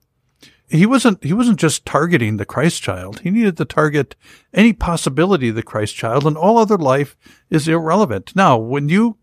He 0.68 0.85
wasn't 0.85 1.22
he 1.24 1.33
wasn't 1.33 1.59
just 1.59 1.87
targeting 1.87 2.37
the 2.37 2.44
Christ 2.44 2.83
child. 2.83 3.20
He 3.20 3.31
needed 3.31 3.57
to 3.57 3.64
target 3.64 4.14
any 4.52 4.72
possibility 4.72 5.48
of 5.48 5.54
the 5.54 5.62
Christ 5.62 5.96
child, 5.96 6.26
and 6.26 6.37
all 6.37 6.59
other 6.59 6.78
life 6.78 7.16
is 7.50 7.68
irrelevant. 7.68 8.37
Now, 8.37 8.57
when 8.59 8.88
you 8.88 9.16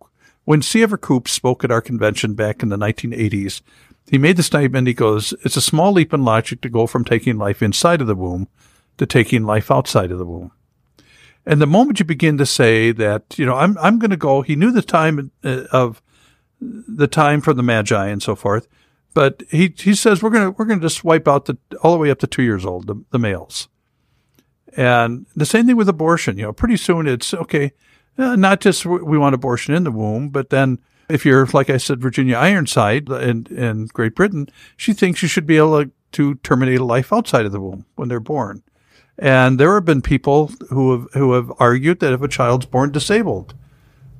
when 0.43 0.61
C. 0.61 0.83
Everett 0.83 1.01
Koop 1.01 1.27
spoke 1.27 1.63
at 1.63 1.71
our 1.71 1.81
convention 1.81 2.33
back 2.33 2.61
in 2.61 2.69
the 2.69 2.77
1980s, 2.77 3.61
he 4.09 4.17
made 4.17 4.37
the 4.37 4.43
statement. 4.43 4.87
He 4.87 4.93
goes, 4.93 5.33
"It's 5.43 5.57
a 5.57 5.61
small 5.61 5.91
leap 5.91 6.13
in 6.13 6.25
logic 6.25 6.61
to 6.61 6.69
go 6.69 6.87
from 6.87 7.05
taking 7.05 7.37
life 7.37 7.61
inside 7.61 8.01
of 8.01 8.07
the 8.07 8.15
womb 8.15 8.47
to 8.97 9.05
taking 9.05 9.45
life 9.45 9.71
outside 9.71 10.11
of 10.11 10.17
the 10.17 10.25
womb." 10.25 10.51
And 11.45 11.61
the 11.61 11.67
moment 11.67 11.99
you 11.99 12.05
begin 12.05 12.37
to 12.39 12.45
say 12.45 12.91
that, 12.91 13.37
you 13.37 13.45
know, 13.45 13.55
I'm 13.55 13.77
I'm 13.77 13.99
going 13.99 14.11
to 14.11 14.17
go. 14.17 14.41
He 14.41 14.55
knew 14.55 14.71
the 14.71 14.81
time 14.81 15.31
uh, 15.43 15.65
of 15.71 16.01
the 16.59 17.07
time 17.07 17.41
for 17.41 17.53
the 17.53 17.63
Magi 17.63 18.07
and 18.07 18.23
so 18.23 18.35
forth, 18.35 18.67
but 19.13 19.43
he 19.49 19.73
he 19.77 19.93
says 19.93 20.23
we're 20.23 20.29
gonna 20.31 20.51
we're 20.51 20.65
gonna 20.65 20.81
just 20.81 21.03
wipe 21.03 21.27
out 21.27 21.45
the 21.45 21.57
all 21.81 21.91
the 21.91 21.99
way 21.99 22.09
up 22.09 22.19
to 22.19 22.27
two 22.27 22.43
years 22.43 22.65
old 22.65 22.87
the, 22.87 23.03
the 23.11 23.19
males. 23.19 23.67
And 24.77 25.25
the 25.35 25.45
same 25.45 25.67
thing 25.67 25.77
with 25.77 25.87
abortion. 25.87 26.37
You 26.37 26.43
know, 26.43 26.53
pretty 26.53 26.77
soon 26.77 27.07
it's 27.07 27.33
okay. 27.33 27.71
Uh, 28.17 28.35
not 28.35 28.61
just 28.61 28.85
we 28.85 29.17
want 29.17 29.35
abortion 29.35 29.73
in 29.73 29.83
the 29.83 29.91
womb, 29.91 30.29
but 30.29 30.49
then 30.49 30.79
if 31.09 31.25
you're 31.25 31.45
like 31.47 31.69
I 31.69 31.77
said, 31.77 32.01
Virginia 32.01 32.37
Ironside 32.37 33.09
in 33.09 33.45
in 33.47 33.87
Great 33.87 34.15
Britain, 34.15 34.49
she 34.77 34.93
thinks 34.93 35.21
you 35.21 35.27
should 35.27 35.45
be 35.45 35.57
able 35.57 35.83
to, 35.83 35.91
to 36.13 36.35
terminate 36.35 36.79
a 36.79 36.85
life 36.85 37.13
outside 37.13 37.45
of 37.45 37.51
the 37.51 37.61
womb 37.61 37.85
when 37.95 38.09
they're 38.09 38.19
born. 38.19 38.63
And 39.17 39.59
there 39.59 39.73
have 39.75 39.85
been 39.85 40.01
people 40.01 40.51
who 40.69 40.91
have 40.91 41.13
who 41.13 41.33
have 41.33 41.51
argued 41.59 41.99
that 41.99 42.13
if 42.13 42.21
a 42.21 42.27
child's 42.27 42.65
born 42.65 42.91
disabled, 42.91 43.53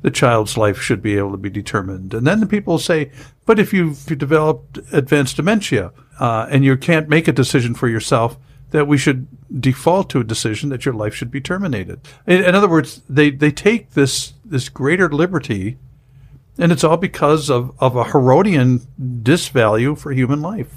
the 0.01 0.12
child's 0.12 0.58
life 0.58 0.79
should 0.79 1.01
be 1.01 1.17
able 1.17 1.31
to 1.31 1.38
be 1.38 1.49
determined. 1.49 2.13
And 2.13 2.25
then 2.25 2.39
the 2.39 2.45
people 2.45 2.77
say, 2.77 3.12
but 3.45 3.60
if 3.60 3.73
you've 3.73 4.05
developed 4.05 4.79
advanced 4.93 5.36
dementia 5.36 5.91
uh, 6.19 6.47
and 6.49 6.63
you 6.63 6.77
can't 6.77 7.10
make 7.10 7.27
a 7.27 7.34
decision 7.34 7.73
for 7.75 7.89
yourself, 7.89 8.38
that 8.71 8.88
we 8.88 8.97
should 8.97 9.27
default 9.62 10.10
to 10.10 10.19
a 10.19 10.23
decision 10.23 10.69
that 10.69 10.86
your 10.86 10.93
life 10.93 11.15
should 11.15 11.31
be 11.31 11.41
terminated. 11.41 11.99
In, 12.27 12.43
in 12.43 12.55
other 12.55 12.69
words, 12.69 13.01
they, 13.10 13.31
they 13.31 13.51
take 13.51 13.91
this 13.91 14.34
this 14.43 14.69
greater 14.69 15.10
liberty, 15.10 15.77
and 16.58 16.71
it's 16.71 16.84
all 16.84 16.97
because 16.97 17.49
of, 17.49 17.73
of 17.79 17.95
a 17.95 18.05
Herodian 18.05 18.81
disvalue 19.23 19.97
for 19.97 20.12
human 20.12 20.41
life. 20.41 20.73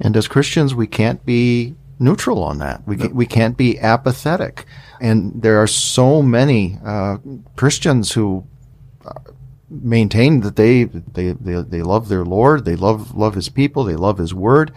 And 0.00 0.16
as 0.16 0.28
Christians, 0.28 0.74
we 0.74 0.86
can't 0.86 1.24
be 1.24 1.74
neutral 1.98 2.42
on 2.42 2.58
that. 2.58 2.86
We, 2.86 2.96
can, 2.96 3.14
we 3.14 3.26
can't 3.26 3.56
be 3.56 3.78
apathetic. 3.78 4.66
And 5.00 5.42
there 5.42 5.62
are 5.62 5.66
so 5.66 6.22
many 6.22 6.78
uh, 6.84 7.18
Christians 7.56 8.12
who 8.12 8.46
uh, 9.04 9.12
maintain 9.68 10.40
that 10.40 10.56
they, 10.56 10.84
they, 10.84 11.32
they, 11.32 11.62
they 11.62 11.82
love 11.82 12.08
their 12.08 12.24
Lord, 12.24 12.64
they 12.64 12.76
love, 12.76 13.14
love 13.14 13.34
His 13.34 13.48
people, 13.48 13.84
they 13.84 13.96
love 13.96 14.18
His 14.18 14.34
Word. 14.34 14.72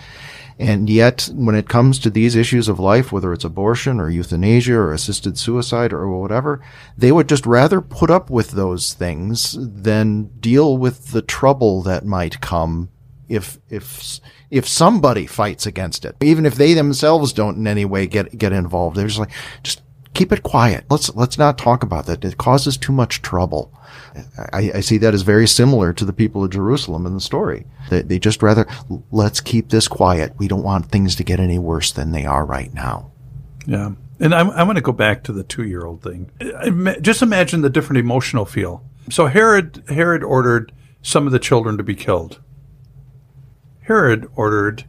And 0.58 0.90
yet, 0.90 1.30
when 1.34 1.56
it 1.56 1.70
comes 1.70 2.00
to 2.00 2.10
these 2.10 2.36
issues 2.36 2.68
of 2.68 2.82
life, 2.82 3.14
whether 3.14 3.32
it's 3.32 3.46
abortion 3.46 3.98
or 3.98 4.10
euthanasia 4.10 4.76
or 4.76 4.92
assisted 4.92 5.38
suicide 5.38 5.94
or 5.94 6.10
whatever, 6.20 6.62
they 6.98 7.14
would 7.14 7.30
just 7.30 7.46
rather 7.46 7.80
put 7.80 8.12
up 8.12 8.30
with 8.30 8.52
those 8.52 8.94
things 8.94 9.56
than 9.58 10.26
deal 10.40 10.78
with 10.78 11.12
the 11.12 11.22
trouble 11.22 11.82
that 11.84 12.06
might 12.06 12.42
come 12.42 12.90
if 13.30 13.60
if 13.70 14.20
if 14.50 14.68
somebody 14.68 15.26
fights 15.28 15.66
against 15.66 16.04
it, 16.04 16.16
even 16.22 16.46
if 16.46 16.56
they 16.56 16.74
themselves 16.74 17.32
don't 17.32 17.58
in 17.58 17.68
any 17.68 17.86
way 17.86 18.08
get 18.08 18.38
get 18.38 18.52
involved. 18.52 18.98
They're 18.98 19.08
just 19.08 19.20
like, 19.20 19.32
just 19.64 19.82
keep 20.14 20.32
it 20.32 20.44
quiet. 20.44 20.86
Let's 20.90 21.14
let's 21.16 21.38
not 21.38 21.58
talk 21.58 21.84
about 21.84 22.08
that. 22.08 22.26
It 22.26 22.38
causes 22.38 22.76
too 22.76 22.92
much 22.92 23.22
trouble. 23.22 23.74
I, 24.52 24.72
I 24.76 24.80
see 24.82 24.98
that 24.98 25.14
as 25.14 25.22
very 25.22 25.48
similar 25.48 25.94
to 25.94 26.04
the 26.04 26.14
people 26.14 26.44
of 26.44 26.50
Jerusalem 26.50 27.06
in 27.06 27.14
the 27.14 27.22
story. 27.22 27.66
They, 27.90 28.02
they 28.02 28.20
just 28.20 28.42
rather 28.42 28.68
let's 29.12 29.40
keep 29.40 29.70
this 29.70 29.88
quiet. 29.88 30.34
We 30.38 30.48
don't 30.48 30.64
want 30.64 30.88
things 30.88 31.16
to 31.16 31.24
get 31.24 31.40
any 31.40 31.60
worse 31.60 31.92
than 31.92 32.12
they 32.12 32.26
are 32.26 32.46
right 32.46 32.74
now. 32.74 33.12
Yeah. 33.66 33.92
And 34.20 34.36
I'm, 34.36 34.50
I'm 34.50 34.66
going 34.66 34.76
to 34.76 34.82
go 34.82 34.92
back 34.92 35.24
to 35.24 35.32
the 35.32 35.44
two 35.44 35.64
year 35.64 35.86
old 35.86 36.02
thing. 36.02 36.30
Just 37.02 37.22
imagine 37.22 37.62
the 37.62 37.70
different 37.70 38.00
emotional 38.00 38.46
feel. 38.46 38.84
So 39.10 39.28
Herod, 39.28 39.84
Herod 39.88 40.24
ordered 40.24 40.74
some 41.02 41.26
of 41.26 41.32
the 41.32 41.40
children 41.40 41.78
to 41.78 41.84
be 41.84 41.96
killed. 41.96 42.42
Herod 43.90 44.30
ordered 44.36 44.88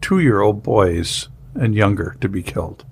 two 0.00 0.18
year 0.18 0.40
old 0.40 0.64
boys 0.64 1.28
and 1.54 1.76
younger 1.76 2.16
to 2.20 2.28
be 2.28 2.42
killed. 2.42 2.84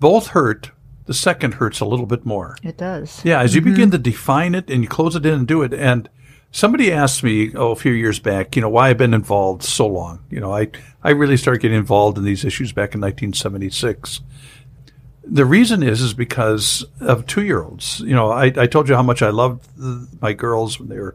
Both 0.00 0.28
hurt. 0.28 0.70
The 1.04 1.12
second 1.12 1.54
hurts 1.54 1.80
a 1.80 1.84
little 1.84 2.06
bit 2.06 2.24
more. 2.24 2.56
It 2.62 2.78
does. 2.78 3.22
Yeah, 3.22 3.42
as 3.42 3.54
you 3.54 3.60
mm-hmm. 3.60 3.70
begin 3.70 3.90
to 3.90 3.98
define 3.98 4.54
it 4.54 4.70
and 4.70 4.82
you 4.82 4.88
close 4.88 5.14
it 5.14 5.26
in 5.26 5.34
and 5.34 5.46
do 5.46 5.60
it. 5.60 5.74
And 5.74 6.08
somebody 6.50 6.90
asked 6.90 7.22
me, 7.22 7.54
oh, 7.54 7.72
a 7.72 7.76
few 7.76 7.92
years 7.92 8.18
back, 8.18 8.56
you 8.56 8.62
know, 8.62 8.70
why 8.70 8.88
I've 8.88 8.96
been 8.96 9.12
involved 9.12 9.62
so 9.62 9.86
long. 9.86 10.24
You 10.30 10.40
know, 10.40 10.56
I, 10.56 10.68
I 11.04 11.10
really 11.10 11.36
started 11.36 11.60
getting 11.60 11.76
involved 11.76 12.16
in 12.16 12.24
these 12.24 12.46
issues 12.46 12.72
back 12.72 12.94
in 12.94 13.02
1976. 13.02 14.22
The 15.22 15.44
reason 15.44 15.82
is, 15.82 16.00
is 16.00 16.14
because 16.14 16.86
of 16.98 17.26
two 17.26 17.42
year 17.42 17.62
olds. 17.62 18.00
You 18.00 18.14
know, 18.14 18.30
I, 18.30 18.46
I 18.56 18.66
told 18.66 18.88
you 18.88 18.94
how 18.94 19.02
much 19.02 19.20
I 19.20 19.28
loved 19.28 19.68
the, 19.76 20.08
my 20.22 20.32
girls 20.32 20.80
when 20.80 20.88
they 20.88 20.98
were, 20.98 21.14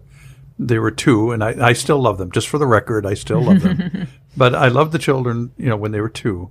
they 0.67 0.79
were 0.79 0.91
two 0.91 1.31
and 1.31 1.43
I, 1.43 1.69
I 1.69 1.73
still 1.73 1.99
love 1.99 2.17
them. 2.17 2.31
Just 2.31 2.47
for 2.47 2.57
the 2.57 2.67
record, 2.67 3.05
I 3.05 3.13
still 3.13 3.41
love 3.41 3.61
them. 3.61 4.07
but 4.37 4.55
I 4.55 4.67
loved 4.67 4.91
the 4.91 4.99
children, 4.99 5.51
you 5.57 5.67
know, 5.67 5.77
when 5.77 5.91
they 5.91 6.01
were 6.01 6.09
two. 6.09 6.49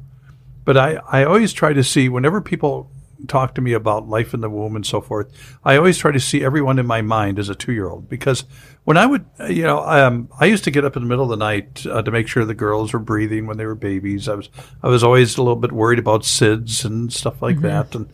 But 0.64 0.77
I, 0.77 1.01
I 1.09 1.25
always 1.25 1.53
try 1.53 1.72
to 1.72 1.83
see 1.83 2.09
whenever 2.09 2.40
people 2.40 2.90
talk 3.29 3.55
to 3.55 3.61
me 3.61 3.72
about 3.72 4.09
life 4.09 4.35
in 4.35 4.40
the 4.40 4.51
womb 4.51 4.77
and 4.77 4.87
so 4.87 5.01
forth, 5.01 5.57
I 5.64 5.77
always 5.77 5.98
try 5.98 6.12
to 6.12 6.20
see 6.20 6.44
everyone 6.44 6.79
in 6.79 6.87
my 6.87 7.03
mind 7.03 7.38
as 7.38 7.48
a 7.48 7.55
two 7.55 7.72
year 7.72 7.88
old 7.88 8.09
because 8.09 8.44
when 8.85 8.96
I 8.96 9.07
would, 9.07 9.25
you 9.48 9.62
know, 9.62 9.81
um, 9.81 10.29
I 10.38 10.46
used 10.46 10.64
to 10.64 10.70
get 10.70 10.85
up 10.85 10.96
in 10.96 11.03
the 11.03 11.09
middle 11.09 11.25
of 11.25 11.31
the 11.31 11.37
night 11.37 11.87
uh, 11.87 12.03
to 12.03 12.11
make 12.11 12.29
sure 12.29 12.44
the 12.44 12.55
girls 12.55 12.92
were 12.92 12.98
breathing 12.98 13.46
when 13.46 13.57
they 13.57 13.66
were 13.66 13.75
babies. 13.75 14.29
I 14.29 14.35
was, 14.35 14.48
I 14.83 14.88
was 14.88 15.05
always 15.05 15.37
a 15.37 15.42
little 15.42 15.57
bit 15.57 15.72
worried 15.72 15.98
about 15.98 16.22
SIDS 16.22 16.85
and 16.85 17.12
stuff 17.12 17.42
like 17.42 17.61
that. 17.61 17.94
And, 17.94 18.09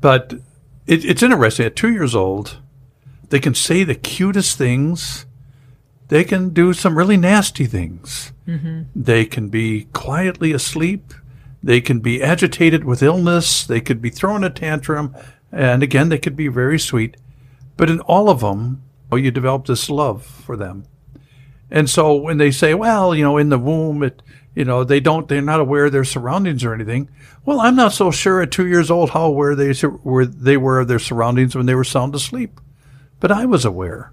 but 0.00 0.34
it, 0.86 1.04
it's 1.04 1.22
interesting. 1.22 1.66
At 1.66 1.76
two 1.76 1.92
years 1.92 2.14
old, 2.14 2.58
they 3.30 3.40
can 3.40 3.54
say 3.54 3.84
the 3.84 3.94
cutest 3.94 4.56
things. 4.58 5.26
They 6.08 6.24
can 6.24 6.50
do 6.50 6.72
some 6.72 6.96
really 6.96 7.16
nasty 7.16 7.66
things. 7.66 8.32
Mm-hmm. 8.46 8.82
They 8.94 9.26
can 9.26 9.48
be 9.48 9.84
quietly 9.92 10.52
asleep. 10.52 11.12
They 11.62 11.80
can 11.80 12.00
be 12.00 12.22
agitated 12.22 12.84
with 12.84 13.02
illness. 13.02 13.66
They 13.66 13.80
could 13.80 14.00
be 14.00 14.10
throwing 14.10 14.44
a 14.44 14.50
tantrum. 14.50 15.14
And 15.52 15.82
again, 15.82 16.08
they 16.08 16.18
could 16.18 16.36
be 16.36 16.48
very 16.48 16.78
sweet. 16.78 17.16
But 17.76 17.90
in 17.90 18.00
all 18.00 18.30
of 18.30 18.40
them, 18.40 18.82
oh, 19.12 19.16
you 19.16 19.30
develop 19.30 19.66
this 19.66 19.90
love 19.90 20.24
for 20.24 20.56
them. 20.56 20.84
And 21.70 21.90
so 21.90 22.14
when 22.14 22.38
they 22.38 22.50
say, 22.50 22.74
well, 22.74 23.14
you 23.14 23.22
know, 23.22 23.36
in 23.36 23.50
the 23.50 23.58
womb, 23.58 24.02
it, 24.02 24.22
you 24.54 24.64
know, 24.64 24.84
they 24.84 25.00
don't, 25.00 25.28
they're 25.28 25.42
not 25.42 25.60
aware 25.60 25.86
of 25.86 25.92
their 25.92 26.04
surroundings 26.04 26.64
or 26.64 26.72
anything. 26.72 27.10
Well, 27.44 27.60
I'm 27.60 27.76
not 27.76 27.92
so 27.92 28.10
sure 28.10 28.40
at 28.40 28.50
two 28.50 28.66
years 28.66 28.90
old 28.90 29.10
how 29.10 29.26
aware 29.26 29.54
they 29.54 29.74
were, 30.02 30.24
they 30.24 30.56
were 30.56 30.80
of 30.80 30.88
their 30.88 30.98
surroundings 30.98 31.54
when 31.54 31.66
they 31.66 31.74
were 31.74 31.84
sound 31.84 32.14
asleep. 32.14 32.60
But 33.20 33.32
I 33.32 33.46
was 33.46 33.64
aware 33.64 34.12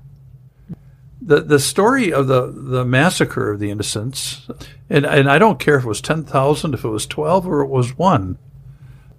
the 1.25 1.41
the 1.41 1.59
story 1.59 2.13
of 2.13 2.27
the 2.27 2.51
the 2.51 2.85
massacre 2.85 3.51
of 3.51 3.59
the 3.59 3.71
innocents, 3.71 4.47
and 4.89 5.05
and 5.05 5.29
I 5.29 5.39
don't 5.39 5.59
care 5.59 5.77
if 5.77 5.83
it 5.83 5.87
was 5.87 6.01
ten 6.01 6.23
thousand, 6.23 6.73
if 6.73 6.83
it 6.85 6.89
was 6.89 7.07
twelve, 7.07 7.47
or 7.47 7.61
it 7.61 7.69
was 7.69 7.97
one. 7.97 8.37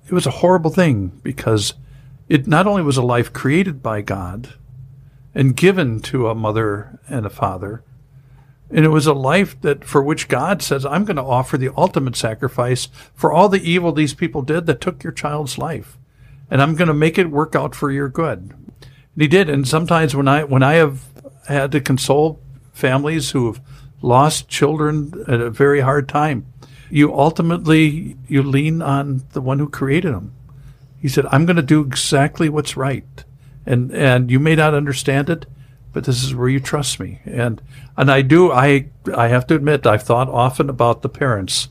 It 0.06 0.12
was 0.12 0.26
a 0.26 0.38
horrible 0.42 0.70
thing 0.70 1.20
because 1.24 1.74
it 2.28 2.46
not 2.46 2.66
only 2.66 2.82
was 2.82 2.96
a 2.96 3.02
life 3.02 3.32
created 3.32 3.82
by 3.82 4.02
God 4.02 4.54
and 5.34 5.56
given 5.56 6.00
to 6.00 6.28
a 6.28 6.34
mother 6.34 7.00
and 7.08 7.26
a 7.26 7.30
father, 7.30 7.82
and 8.70 8.84
it 8.84 8.90
was 8.90 9.06
a 9.06 9.14
life 9.14 9.60
that 9.62 9.84
for 9.84 10.00
which 10.00 10.28
God 10.28 10.62
says, 10.62 10.86
"I'm 10.86 11.04
going 11.04 11.16
to 11.16 11.24
offer 11.24 11.58
the 11.58 11.74
ultimate 11.76 12.14
sacrifice 12.14 12.86
for 13.14 13.32
all 13.32 13.48
the 13.48 13.68
evil 13.68 13.90
these 13.90 14.14
people 14.14 14.42
did 14.42 14.66
that 14.66 14.80
took 14.80 15.02
your 15.02 15.12
child's 15.12 15.58
life, 15.58 15.98
and 16.48 16.62
I'm 16.62 16.76
going 16.76 16.88
to 16.88 16.94
make 16.94 17.18
it 17.18 17.32
work 17.32 17.56
out 17.56 17.74
for 17.74 17.90
your 17.90 18.08
good." 18.08 18.54
And 19.16 19.22
he 19.22 19.28
did, 19.28 19.50
and 19.50 19.66
sometimes 19.66 20.14
when 20.14 20.28
I 20.28 20.44
when 20.44 20.62
I 20.62 20.74
have 20.74 21.02
had 21.48 21.72
to 21.72 21.80
console 21.80 22.40
families 22.72 23.30
who 23.30 23.46
have 23.46 23.60
lost 24.02 24.48
children 24.48 25.12
at 25.26 25.40
a 25.40 25.50
very 25.50 25.80
hard 25.80 26.08
time. 26.08 26.46
You 26.88 27.12
ultimately 27.12 28.16
you 28.28 28.44
lean 28.44 28.80
on 28.80 29.24
the 29.32 29.40
one 29.40 29.58
who 29.58 29.68
created 29.68 30.14
them. 30.14 30.32
He 31.00 31.08
said, 31.08 31.26
"I'm 31.32 31.46
going 31.46 31.56
to 31.56 31.62
do 31.62 31.80
exactly 31.80 32.48
what's 32.48 32.76
right." 32.76 33.24
and 33.66 33.92
and 33.92 34.30
you 34.30 34.38
may 34.38 34.54
not 34.54 34.72
understand 34.72 35.28
it, 35.28 35.46
but 35.92 36.04
this 36.04 36.22
is 36.22 36.34
where 36.34 36.48
you 36.48 36.60
trust 36.60 37.00
me. 37.00 37.20
And 37.24 37.60
and 37.96 38.10
I 38.10 38.22
do 38.22 38.52
I 38.52 38.86
I 39.14 39.28
have 39.28 39.46
to 39.48 39.54
admit 39.54 39.86
I've 39.86 40.04
thought 40.04 40.28
often 40.28 40.70
about 40.70 41.02
the 41.02 41.08
parents 41.08 41.68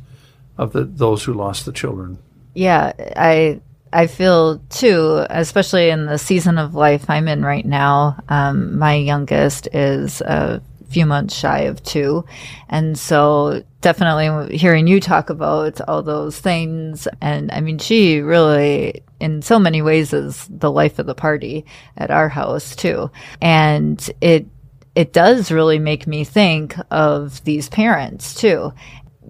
of 0.58 0.74
the 0.74 0.84
those 0.84 1.24
who 1.24 1.34
lost 1.34 1.66
the 1.66 1.72
children. 1.72 2.20
Yeah, 2.54 2.94
I 3.16 3.62
I 3.96 4.08
feel 4.08 4.60
too, 4.70 5.26
especially 5.30 5.90
in 5.90 6.06
the 6.06 6.18
season 6.18 6.58
of 6.58 6.76
life 6.76 7.10
I'm 7.10 7.30
in 7.30 7.44
right 7.44 7.66
now. 7.66 8.18
Um, 8.28 8.78
my 8.78 8.96
youngest 8.96 9.70
is 9.74 10.20
a 10.20 10.62
few 10.90 11.06
months 11.06 11.34
shy 11.34 11.62
of 11.62 11.82
two, 11.82 12.26
and 12.68 13.00
so 13.00 13.64
definitely 13.80 14.58
hearing 14.58 14.86
you 14.86 15.00
talk 15.00 15.30
about 15.30 15.80
all 15.88 16.04
those 16.04 16.38
things, 16.38 17.08
and 17.22 17.50
I 17.54 17.62
mean, 17.62 17.78
she 17.78 18.20
really, 18.20 19.02
in 19.22 19.42
so 19.42 19.60
many 19.60 19.82
ways, 19.82 20.12
is 20.12 20.46
the 20.50 20.72
life 20.72 21.00
of 21.00 21.06
the 21.06 21.16
party 21.16 21.66
at 21.96 22.12
our 22.12 22.28
house 22.28 22.76
too, 22.76 23.10
and 23.42 24.10
it 24.20 24.46
it 24.94 25.14
does 25.14 25.52
really 25.52 25.80
make 25.80 26.06
me 26.06 26.26
think 26.26 26.76
of 26.92 27.42
these 27.46 27.70
parents 27.70 28.36
too. 28.36 28.74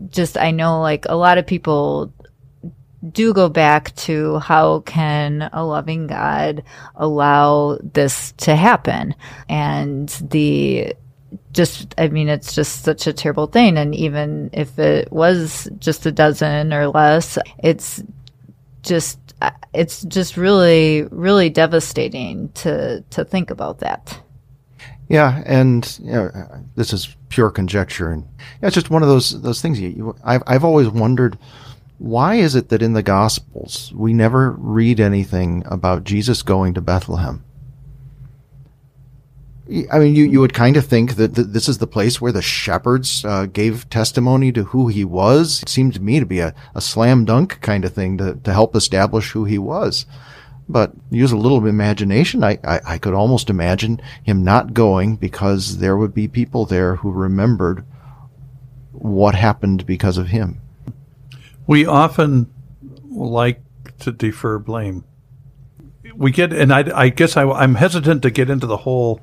Just 0.10 0.38
I 0.40 0.50
know 0.50 0.82
like 0.82 1.06
a 1.08 1.16
lot 1.16 1.38
of 1.38 1.46
people 1.46 2.12
do 3.12 3.34
go 3.34 3.50
back 3.50 3.96
to 3.96 4.40
how 4.40 4.82
can 4.82 5.50
a 5.54 5.66
loving 5.66 6.08
God 6.08 6.64
allow 6.96 7.78
this 7.82 8.34
to 8.38 8.56
happen? 8.56 9.16
And 9.50 10.10
the 10.30 10.96
just, 11.52 11.94
I 11.98 12.08
mean, 12.10 12.30
it's 12.30 12.54
just 12.54 12.84
such 12.84 13.08
a 13.08 13.14
terrible 13.14 13.48
thing. 13.48 13.78
And 13.78 13.96
even 13.96 14.50
if 14.54 14.78
it 14.78 15.12
was 15.12 15.70
just 15.80 16.06
a 16.06 16.12
dozen 16.12 16.74
or 16.74 16.88
less, 16.88 17.38
it's 17.60 18.04
just, 18.84 19.20
it's 19.74 20.04
just 20.04 20.38
really, 20.38 21.04
really 21.12 21.50
devastating 21.50 22.50
to, 22.54 23.02
to 23.10 23.26
think 23.26 23.52
about 23.52 23.80
that. 23.80 24.20
Yeah, 25.08 25.44
and 25.46 26.00
you 26.02 26.12
know, 26.12 26.32
this 26.76 26.92
is 26.92 27.16
pure 27.30 27.52
conjecture, 27.52 28.10
and 28.10 28.26
it's 28.62 28.74
just 28.74 28.90
one 28.90 29.04
of 29.04 29.08
those 29.08 29.40
those 29.42 29.62
things. 29.62 29.80
You, 29.80 29.90
you, 29.90 30.16
I've 30.24 30.42
I've 30.48 30.64
always 30.64 30.88
wondered 30.90 31.38
why 31.98 32.36
is 32.36 32.56
it 32.56 32.70
that 32.70 32.82
in 32.82 32.94
the 32.94 33.04
Gospels 33.04 33.92
we 33.96 34.14
never 34.14 34.52
read 34.52 35.00
anything 35.00 35.64
about 35.66 36.04
Jesus 36.04 36.42
going 36.42 36.74
to 36.74 36.82
Bethlehem? 36.82 37.44
I 39.92 39.98
mean, 39.98 40.14
you, 40.14 40.26
you 40.26 40.42
would 40.42 40.54
kind 40.54 40.78
of 40.78 40.86
think 40.86 41.16
that 41.16 41.34
th- 41.34 41.48
this 41.48 41.68
is 41.68 41.80
the 41.80 41.88
place 41.88 42.22
where 42.22 42.32
the 42.32 42.42
shepherds 42.42 43.26
uh, 43.26 43.48
gave 43.48 43.90
testimony 43.90 44.52
to 44.52 44.66
who 44.66 44.90
he 44.90 45.04
was. 45.04 45.64
It 45.64 45.70
seemed 45.70 45.96
to 45.96 46.02
me 46.02 46.20
to 46.20 46.26
be 46.26 46.40
a, 46.40 46.54
a 46.76 46.82
slam 46.82 47.26
dunk 47.26 47.62
kind 47.62 47.84
of 47.84 47.92
thing 47.94 48.20
to, 48.20 48.36
to 48.36 48.54
help 48.54 48.76
establish 48.76 49.32
who 49.32 49.46
he 49.46 49.58
was. 49.58 50.06
But 50.70 50.94
use 51.10 51.32
a 51.32 51.38
little 51.38 51.66
imagination. 51.66 52.44
I, 52.44 52.60
I, 52.64 52.80
I 52.86 52.98
could 53.00 53.16
almost 53.16 53.50
imagine 53.50 54.00
him 54.22 54.44
not 54.44 54.76
going 54.76 55.16
because 55.16 55.80
there 55.80 55.98
would 55.98 56.14
be 56.14 56.28
people 56.28 56.66
there 56.66 56.98
who 56.98 57.12
remembered 57.12 57.86
what 58.92 59.34
happened 59.34 59.88
because 59.88 60.20
of 60.20 60.28
him. 60.28 60.62
We 61.68 61.86
often 61.86 62.54
like 63.10 63.62
to 64.00 64.12
defer 64.12 64.60
blame. 64.60 65.04
We 66.16 66.32
get, 66.32 66.54
and 66.54 66.72
I, 66.72 66.86
I 66.96 67.10
guess 67.10 67.36
I, 67.36 67.50
I'm 67.50 67.76
hesitant 67.76 68.22
to 68.22 68.30
get 68.30 68.50
into 68.50 68.68
the 68.68 68.78
whole, 68.78 69.22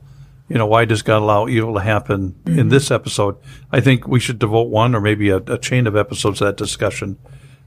you 0.49 0.59
know, 0.59 0.67
why 0.67 0.85
does 0.85 1.03
God 1.03 1.23
allow 1.23 1.49
evil 1.49 1.75
to 1.75 1.81
happen 1.81 2.33
mm-hmm. 2.45 2.59
in 2.59 2.69
this 2.69 2.91
episode? 2.91 3.37
I 3.71 3.81
think 3.81 4.07
we 4.07 4.21
should 4.21 4.39
devote 4.39 4.69
one 4.69 4.95
or 4.95 5.01
maybe 5.01 5.31
a, 5.31 5.37
a 5.37 5.59
chain 5.59 5.87
of 5.87 5.97
episodes 5.97 6.39
to 6.39 6.45
that 6.45 6.57
discussion 6.57 7.19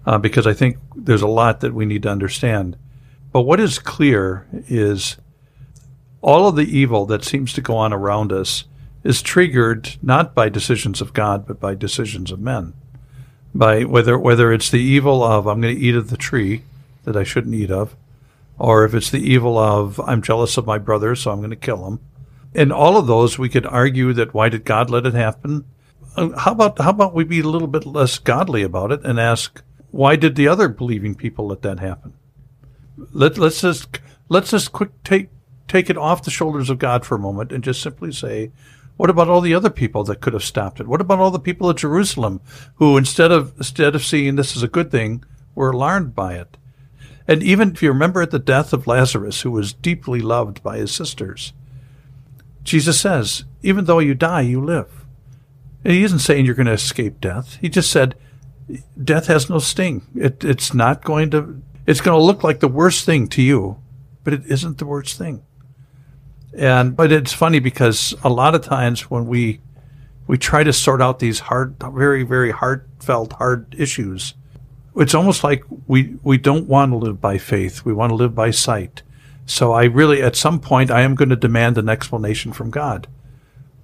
uh, 0.06 0.18
because 0.18 0.46
I 0.46 0.54
think 0.54 0.78
there's 0.96 1.22
a 1.22 1.28
lot 1.28 1.62
that 1.62 1.74
we 1.74 1.86
need 1.86 2.04
to 2.04 2.10
understand. 2.10 2.78
But 3.32 3.42
what 3.42 3.60
is 3.60 3.80
clear 3.80 4.48
is 4.52 5.18
all 6.22 6.48
of 6.48 6.56
the 6.56 6.78
evil 6.78 7.06
that 7.08 7.24
seems 7.24 7.54
to 7.54 7.62
go 7.62 7.78
on 7.78 7.94
around 7.94 8.32
us 8.32 8.66
is 9.04 9.22
triggered 9.22 9.96
not 10.02 10.36
by 10.36 10.50
decisions 10.50 11.02
of 11.02 11.14
God, 11.14 11.48
but 11.48 11.60
by 11.60 11.76
decisions 11.76 12.32
of 12.32 12.40
men 12.40 12.74
by 13.56 13.86
whether 13.86 14.20
whether 14.20 14.52
it's 14.52 14.70
the 14.70 14.82
evil 14.82 15.24
of 15.24 15.48
I'm 15.48 15.62
going 15.62 15.76
to 15.76 15.82
eat 15.82 15.96
of 15.96 16.10
the 16.10 16.18
tree 16.18 16.64
that 17.06 17.16
I 17.16 17.24
shouldn't 17.24 17.56
eat 17.56 17.72
of, 17.72 17.96
or 18.60 18.84
if 18.84 18.94
it's 18.94 19.10
the 19.10 19.20
evil 19.20 19.58
of 19.58 20.00
I'm 20.02 20.22
jealous 20.22 20.58
of 20.58 20.66
my 20.66 20.78
brother, 20.78 21.16
so 21.16 21.32
I'm 21.32 21.40
going 21.40 21.50
to 21.50 21.56
kill 21.56 21.88
him. 21.88 22.00
In 22.54 22.72
all 22.72 22.98
of 22.98 23.08
those, 23.08 23.40
we 23.40 23.50
could 23.50 23.66
argue 23.66 24.14
that 24.14 24.34
why 24.34 24.50
did 24.50 24.66
God 24.66 24.90
let 24.90 25.06
it 25.06 25.14
happen? 25.14 25.66
Uh, 26.16 26.38
how 26.38 26.52
about 26.52 26.80
how 26.80 26.90
about 26.90 27.14
we 27.14 27.24
be 27.24 27.40
a 27.40 27.48
little 27.48 27.68
bit 27.68 27.86
less 27.86 28.20
godly 28.20 28.62
about 28.62 28.92
it 28.92 29.04
and 29.06 29.20
ask 29.20 29.62
why 29.92 30.18
did 30.18 30.36
the 30.36 30.48
other 30.48 30.68
believing 30.68 31.16
people 31.16 31.48
let 31.48 31.62
that 31.62 31.80
happen? 31.80 32.14
Let 33.14 33.38
let's 33.38 33.62
just 33.62 34.00
let's 34.28 34.52
just 34.52 34.74
quick 34.74 34.92
take 35.04 35.30
take 35.70 35.90
it 35.90 35.98
off 35.98 36.24
the 36.24 36.32
shoulders 36.32 36.70
of 36.70 36.78
God 36.78 37.06
for 37.06 37.16
a 37.16 37.20
moment 37.20 37.54
and 37.54 37.64
just 37.64 37.82
simply 37.82 38.12
say 38.12 38.52
what 38.98 39.10
about 39.10 39.28
all 39.28 39.42
the 39.42 39.54
other 39.54 39.70
people 39.70 40.04
that 40.06 40.22
could 40.22 40.34
have 40.34 40.44
stopped 40.44 40.80
it? 40.80 40.88
What 40.88 41.02
about 41.02 41.20
all 41.20 41.32
the 41.32 41.40
people 41.40 41.70
at 41.70 41.78
Jerusalem 41.78 42.42
who, 42.76 42.98
instead 42.98 43.32
of 43.32 43.54
instead 43.58 43.96
of 43.96 44.06
seeing 44.06 44.36
this 44.36 44.56
as 44.56 44.64
a 44.64 44.70
good 44.70 44.90
thing, 44.90 45.24
were 45.54 45.72
alarmed 45.72 46.16
by 46.16 46.36
it? 46.36 46.58
And 47.28 47.44
even 47.44 47.72
if 47.72 47.84
you 47.84 47.90
remember 47.90 48.22
at 48.22 48.32
the 48.32 48.40
death 48.40 48.72
of 48.72 48.88
Lazarus, 48.88 49.42
who 49.42 49.52
was 49.52 49.74
deeply 49.74 50.22
loved 50.22 50.64
by 50.64 50.78
his 50.78 50.92
sisters, 50.92 51.54
Jesus 52.64 53.00
says, 53.00 53.44
"Even 53.62 53.86
though 53.86 54.00
you 54.00 54.14
die, 54.14 54.42
you 54.42 54.64
live." 54.64 55.06
And 55.84 55.94
he 55.94 56.04
isn't 56.04 56.20
saying 56.20 56.46
you're 56.46 56.56
going 56.56 56.66
to 56.66 56.72
escape 56.72 57.20
death. 57.20 57.58
He 57.60 57.68
just 57.68 57.92
said, 57.92 58.16
"Death 59.02 59.28
has 59.28 59.50
no 59.50 59.60
sting. 59.60 60.04
It, 60.16 60.44
it's 60.44 60.74
not 60.74 61.04
going 61.04 61.32
to. 61.32 61.62
It's 61.86 62.02
going 62.02 62.18
to 62.18 62.26
look 62.26 62.44
like 62.44 62.62
the 62.62 62.68
worst 62.68 63.06
thing 63.06 63.28
to 63.30 63.42
you, 63.42 63.78
but 64.24 64.34
it 64.34 64.44
isn't 64.48 64.78
the 64.78 64.86
worst 64.86 65.18
thing." 65.18 65.42
And 66.58 66.96
but 66.96 67.12
it's 67.12 67.34
funny 67.34 67.60
because 67.60 68.14
a 68.24 68.30
lot 68.30 68.56
of 68.56 68.62
times 68.62 69.10
when 69.10 69.28
we 69.28 69.62
we 70.28 70.38
try 70.38 70.64
to 70.64 70.74
sort 70.74 71.02
out 71.02 71.20
these 71.20 71.40
hard, 71.40 71.76
very 71.80 72.24
very 72.24 72.52
heartfelt, 72.52 73.34
hard 73.34 73.76
issues, 73.78 74.34
it's 74.96 75.14
almost 75.14 75.44
like 75.44 75.64
we 75.88 76.16
we 76.24 76.38
don't 76.38 76.68
want 76.68 76.92
to 76.92 76.98
live 76.98 77.20
by 77.20 77.38
faith. 77.38 77.84
We 77.84 77.94
want 77.94 78.12
to 78.12 78.16
live 78.16 78.34
by 78.34 78.52
sight. 78.52 79.04
So 79.46 79.74
I 79.74 79.84
really, 79.84 80.22
at 80.22 80.36
some 80.36 80.60
point, 80.60 80.90
I 80.90 81.02
am 81.02 81.14
going 81.14 81.30
to 81.30 81.36
demand 81.36 81.78
an 81.78 81.88
explanation 81.88 82.52
from 82.52 82.72
God. 82.72 83.08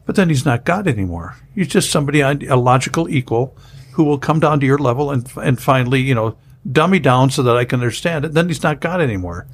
But 0.05 0.15
then 0.15 0.29
He's 0.29 0.45
not 0.45 0.65
God 0.65 0.87
anymore. 0.87 1.37
He's 1.53 1.67
just 1.67 1.91
somebody, 1.91 2.21
a 2.21 2.33
logical 2.33 3.07
equal, 3.09 3.55
who 3.93 4.03
will 4.03 4.17
come 4.17 4.39
down 4.39 4.59
to 4.59 4.65
your 4.65 4.79
level 4.79 5.11
and 5.11 5.29
and 5.37 5.61
finally, 5.61 6.01
you 6.01 6.15
know, 6.15 6.37
dummy 6.69 6.99
down 6.99 7.29
so 7.29 7.43
that 7.43 7.57
I 7.57 7.65
can 7.65 7.79
understand 7.79 8.25
it. 8.25 8.33
Then 8.33 8.47
He's 8.47 8.63
not 8.63 8.79
God 8.79 9.01
anymore. 9.01 9.47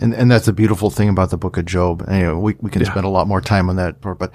And 0.00 0.14
and 0.14 0.30
that's 0.30 0.46
the 0.46 0.52
beautiful 0.52 0.90
thing 0.90 1.08
about 1.08 1.30
the 1.30 1.36
book 1.36 1.56
of 1.56 1.64
Job. 1.64 2.04
Anyway, 2.08 2.34
we, 2.34 2.56
we 2.60 2.70
can 2.70 2.82
yeah. 2.82 2.90
spend 2.90 3.06
a 3.06 3.10
lot 3.10 3.26
more 3.26 3.40
time 3.40 3.68
on 3.68 3.76
that, 3.76 4.00
but 4.00 4.32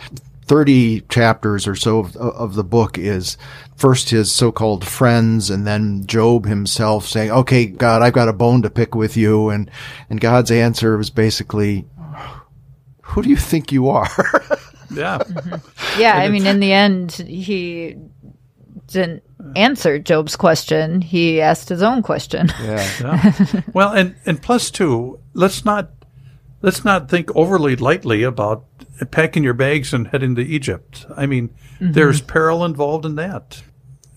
30 0.47 1.01
chapters 1.09 1.67
or 1.67 1.75
so 1.75 1.99
of, 1.99 2.15
of, 2.15 2.55
the 2.55 2.63
book 2.63 2.97
is 2.97 3.37
first 3.75 4.09
his 4.09 4.31
so-called 4.31 4.87
friends 4.87 5.49
and 5.49 5.67
then 5.67 6.07
Job 6.07 6.45
himself 6.45 7.05
saying, 7.05 7.31
okay, 7.31 7.65
God, 7.65 8.01
I've 8.01 8.13
got 8.13 8.29
a 8.29 8.33
bone 8.33 8.61
to 8.61 8.69
pick 8.69 8.95
with 8.95 9.17
you. 9.17 9.49
And, 9.49 9.69
and 10.09 10.21
God's 10.21 10.49
answer 10.49 10.97
was 10.97 11.09
basically, 11.09 11.85
who 13.01 13.21
do 13.21 13.29
you 13.29 13.35
think 13.35 13.73
you 13.73 13.89
are? 13.89 14.07
yeah. 14.93 15.17
Mm-hmm. 15.17 15.99
Yeah. 16.01 16.15
I 16.15 16.29
mean, 16.29 16.45
in 16.45 16.61
the 16.61 16.71
end, 16.71 17.11
he 17.11 17.97
didn't 18.87 19.23
answer 19.55 19.99
Job's 19.99 20.35
question. 20.35 21.01
He 21.01 21.41
asked 21.41 21.69
his 21.69 21.81
own 21.81 22.01
question. 22.01 22.51
Yeah. 22.61 22.89
yeah. 23.01 23.61
Well, 23.73 23.93
and 23.93 24.15
and 24.25 24.41
plus 24.41 24.71
two, 24.71 25.19
let's 25.33 25.65
not 25.65 25.91
let's 26.61 26.83
not 26.83 27.09
think 27.09 27.35
overly 27.35 27.75
lightly 27.75 28.23
about 28.23 28.65
packing 29.11 29.43
your 29.43 29.53
bags 29.53 29.93
and 29.93 30.07
heading 30.07 30.35
to 30.35 30.41
Egypt. 30.41 31.05
I 31.15 31.25
mean, 31.25 31.49
mm-hmm. 31.79 31.91
there's 31.91 32.21
peril 32.21 32.65
involved 32.65 33.05
in 33.05 33.15
that. 33.15 33.61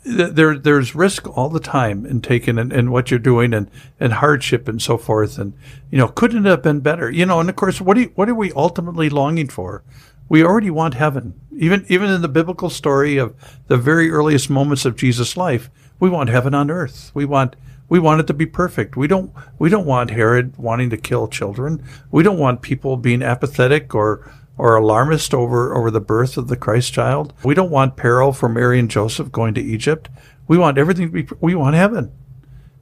There, 0.02 0.59
there's 0.59 0.94
risk 0.94 1.28
all 1.37 1.50
the 1.50 1.61
time 1.61 2.06
in 2.06 2.22
taking 2.22 2.59
and, 2.59 2.72
and 2.72 2.90
what 2.90 3.11
you're 3.11 3.20
doing 3.20 3.52
and, 3.52 3.70
and 4.00 4.14
hardship 4.14 4.66
and 4.66 4.80
so 4.80 4.96
forth. 4.96 5.38
And, 5.38 5.52
you 5.90 5.98
know, 5.98 6.09
couldn't 6.09 6.46
it 6.46 6.48
have 6.48 6.62
been 6.62 6.80
better? 6.80 7.11
You 7.11 7.26
know, 7.26 7.38
and 7.38 7.50
of 7.50 7.56
course, 7.56 7.83
what 7.83 7.94
do 7.94 8.02
you, 8.02 8.12
what 8.14 8.28
are 8.30 8.35
we 8.35 8.50
ultimately 8.52 9.11
longing 9.11 9.48
for? 9.48 9.85
We 10.31 10.45
already 10.45 10.71
want 10.71 10.95
heaven. 10.95 11.35
Even 11.51 11.85
even 11.88 12.09
in 12.09 12.23
the 12.23 12.29
biblical 12.29 12.71
story 12.71 13.19
of 13.19 13.35
the 13.66 13.77
very 13.77 14.11
earliest 14.11 14.49
moments 14.49 14.85
of 14.85 14.95
Jesus' 14.95 15.37
life, 15.37 15.69
we 15.99 16.09
want 16.09 16.31
heaven 16.31 16.55
on 16.55 16.71
earth. 16.71 17.11
We 17.12 17.25
want 17.25 17.57
we 17.88 17.99
want 17.99 18.21
it 18.21 18.29
to 18.29 18.33
be 18.33 18.47
perfect. 18.47 18.97
We 18.97 19.09
don't 19.09 19.33
we 19.59 19.69
don't 19.69 19.87
want 19.87 20.11
Herod 20.11 20.57
wanting 20.57 20.88
to 20.90 20.97
kill 20.97 21.27
children. 21.27 21.85
We 22.12 22.23
don't 22.23 22.38
want 22.38 22.62
people 22.62 22.97
being 22.97 23.23
apathetic 23.23 23.93
or 23.93 24.33
or 24.57 24.77
alarmist 24.77 25.35
over 25.35 25.77
over 25.77 25.90
the 25.90 26.01
birth 26.01 26.37
of 26.37 26.47
the 26.47 26.57
Christ 26.57 26.93
child. 26.93 27.35
We 27.45 27.55
don't 27.55 27.73
want 27.73 27.97
peril 27.97 28.33
for 28.33 28.49
Mary 28.49 28.79
and 28.79 28.88
Joseph 28.88 29.33
going 29.33 29.55
to 29.55 29.61
Egypt. 29.61 30.09
We 30.47 30.59
want 30.59 30.79
everything 30.79 31.07
to 31.09 31.25
be 31.25 31.29
we 31.40 31.57
want 31.57 31.75
heaven. 31.75 32.12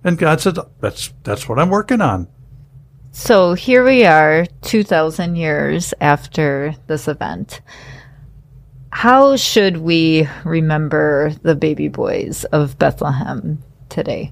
And 0.04 0.18
God 0.18 0.42
said 0.42 0.58
that's 0.80 1.14
that's 1.22 1.48
what 1.48 1.58
I'm 1.58 1.70
working 1.70 2.02
on. 2.02 2.28
So 3.18 3.54
here 3.54 3.84
we 3.84 4.04
are, 4.04 4.46
2,000 4.62 5.34
years 5.34 5.92
after 6.00 6.76
this 6.86 7.08
event. 7.08 7.60
How 8.92 9.34
should 9.34 9.78
we 9.78 10.28
remember 10.44 11.32
the 11.42 11.56
baby 11.56 11.88
boys 11.88 12.44
of 12.44 12.78
Bethlehem 12.78 13.60
today? 13.88 14.30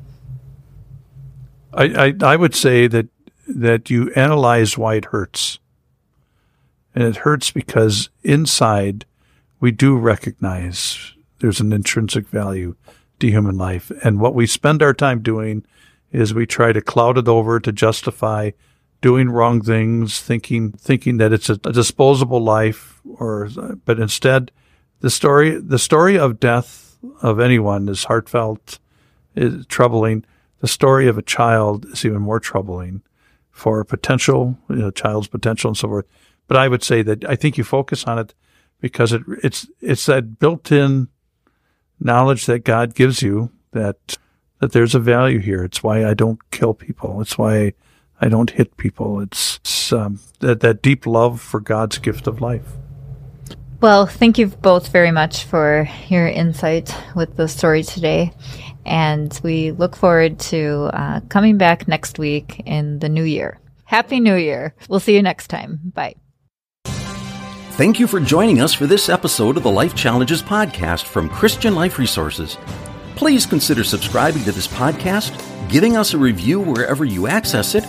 I, 1.75 1.85
I, 1.85 2.15
I 2.23 2.37
would 2.37 2.55
say 2.55 2.87
that 2.87 3.09
that 3.49 3.91
you 3.91 4.13
analyze 4.13 4.79
why 4.79 4.95
it 4.95 5.07
hurts. 5.07 5.59
And 6.95 7.03
it 7.03 7.17
hurts 7.17 7.51
because 7.51 8.09
inside 8.23 9.05
we 9.59 9.73
do 9.73 9.97
recognize 9.97 11.13
there's 11.41 11.61
an 11.61 11.73
intrinsic 11.73 12.29
value 12.29 12.77
to 13.19 13.27
human 13.29 13.59
life. 13.59 13.91
And 14.05 14.21
what 14.21 14.35
we 14.35 14.47
spend 14.47 14.81
our 14.81 14.95
time 14.95 15.23
doing 15.23 15.67
is 16.13 16.33
we 16.33 16.47
try 16.47 16.73
to 16.73 16.81
cloud 16.81 17.19
it 17.19 17.27
over 17.27 17.59
to 17.59 17.73
justify 17.73 18.53
doing 19.01 19.29
wrong 19.29 19.61
things, 19.61 20.21
thinking 20.21 20.73
thinking 20.73 21.19
that 21.19 21.33
it's 21.33 21.51
a, 21.51 21.55
a 21.65 21.73
disposable 21.73 22.43
life, 22.43 23.01
or 23.05 23.49
but 23.85 23.99
instead, 24.01 24.51
the 25.01 25.11
story 25.11 25.61
the 25.61 25.79
story 25.79 26.19
of 26.19 26.41
death 26.41 26.99
of 27.23 27.41
anyone 27.41 27.89
is 27.89 28.05
heartfelt, 28.05 28.79
is 29.35 29.67
troubling. 29.67 30.25
The 30.61 30.69
story 30.69 31.07
of 31.07 31.19
a 31.19 31.23
child 31.23 31.85
is 31.87 32.05
even 32.05 32.23
more 32.23 32.41
troubling 32.41 33.03
for 33.51 33.85
potential, 33.85 34.59
you 34.69 34.77
know, 34.77 34.91
child's 34.91 35.29
potential 35.29 35.69
and 35.69 35.77
so 35.77 35.89
forth. 35.89 36.07
But 36.49 36.57
I 36.57 36.69
would 36.69 36.83
say 36.83 37.03
that 37.03 37.25
I 37.29 37.37
think 37.37 37.59
you 37.59 37.65
focus 37.65 38.05
on 38.05 38.19
it 38.19 38.35
because 38.81 39.13
it, 39.13 39.23
it's 39.43 39.69
it's 39.81 40.07
that 40.07 40.39
built-in 40.39 41.09
knowledge 42.01 42.47
that 42.47 42.65
God 42.65 42.95
gives 42.95 43.23
you 43.23 43.51
that 43.73 44.17
that 44.61 44.73
there's 44.73 44.95
a 44.95 45.01
value 45.01 45.39
here. 45.39 45.65
It's 45.65 45.83
why 45.83 46.07
I 46.07 46.15
don't 46.15 46.39
kill 46.51 46.75
people. 46.75 47.21
It's 47.21 47.37
why 47.37 47.75
I 48.21 48.29
don't 48.29 48.51
hit 48.51 48.77
people. 48.77 49.21
It's, 49.21 49.57
it's 49.57 49.93
um, 49.93 50.21
that 50.41 50.61
that 50.61 50.83
deep 50.83 51.07
love 51.07 51.41
for 51.41 51.61
God's 51.61 51.99
gift 51.99 52.27
of 52.27 52.41
life. 52.41 52.67
Well, 53.81 54.07
thank 54.07 54.39
you 54.39 54.47
both 54.47 54.89
very 54.89 55.11
much 55.11 55.45
for 55.45 55.87
your 56.09 56.27
insight 56.27 56.95
with 57.15 57.37
the 57.37 57.47
story 57.47 57.83
today. 57.83 58.33
And 58.87 59.39
we 59.43 59.73
look 59.73 59.97
forward 59.97 60.39
to 60.51 60.91
uh, 60.93 61.21
coming 61.29 61.59
back 61.59 61.87
next 61.87 62.19
week 62.19 62.63
in 62.65 63.01
the 63.01 63.09
new 63.09 63.25
year. 63.25 63.61
Happy 63.85 64.19
New 64.19 64.35
Year. 64.35 64.75
We'll 64.89 65.01
see 65.01 65.15
you 65.15 65.23
next 65.23 65.49
time. 65.49 65.81
Bye. 65.95 66.17
Thank 66.85 68.01
you 68.01 68.07
for 68.07 68.21
joining 68.21 68.61
us 68.61 68.73
for 68.73 68.87
this 68.87 69.09
episode 69.09 69.57
of 69.57 69.63
the 69.63 69.71
Life 69.71 69.95
Challenges 69.95 70.43
podcast 70.43 71.05
from 71.05 71.29
Christian 71.29 71.75
Life 71.75 71.99
Resources. 71.99 72.57
Please 73.17 73.45
consider 73.45 73.85
subscribing 73.85 74.43
to 74.45 74.53
this 74.53 74.67
podcast, 74.67 75.39
giving 75.69 75.97
us 75.97 76.15
a 76.15 76.19
review 76.19 76.59
wherever 76.59 77.05
you 77.05 77.27
access 77.27 77.75
it, 77.75 77.85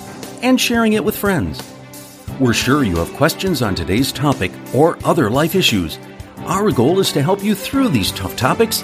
and 0.47 0.59
sharing 0.59 0.93
it 0.93 1.03
with 1.03 1.15
friends. 1.17 1.61
We're 2.39 2.53
sure 2.53 2.83
you 2.83 2.95
have 2.97 3.11
questions 3.13 3.61
on 3.61 3.75
today's 3.75 4.13
topic 4.13 4.51
or 4.73 4.97
other 5.03 5.29
life 5.29 5.53
issues. 5.55 5.99
Our 6.45 6.71
goal 6.71 6.99
is 6.99 7.11
to 7.13 7.21
help 7.21 7.43
you 7.43 7.53
through 7.53 7.89
these 7.89 8.13
tough 8.13 8.35
topics, 8.37 8.83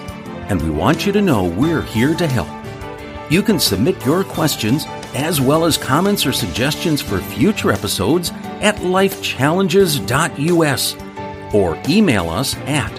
and 0.49 0.61
we 0.61 0.69
want 0.69 1.05
you 1.05 1.13
to 1.13 1.21
know 1.21 1.45
we're 1.45 1.81
here 1.81 2.13
to 2.15 2.27
help. 2.27 2.49
You 3.31 3.41
can 3.41 3.59
submit 3.59 4.05
your 4.05 4.25
questions 4.25 4.85
as 5.15 5.39
well 5.39 5.63
as 5.63 5.77
comments 5.77 6.25
or 6.25 6.33
suggestions 6.33 7.01
for 7.01 7.19
future 7.19 7.71
episodes 7.71 8.31
at 8.61 8.75
lifechallenges.us 8.77 10.95
or 11.53 11.81
email 11.87 12.29
us 12.29 12.55
at 12.57 12.91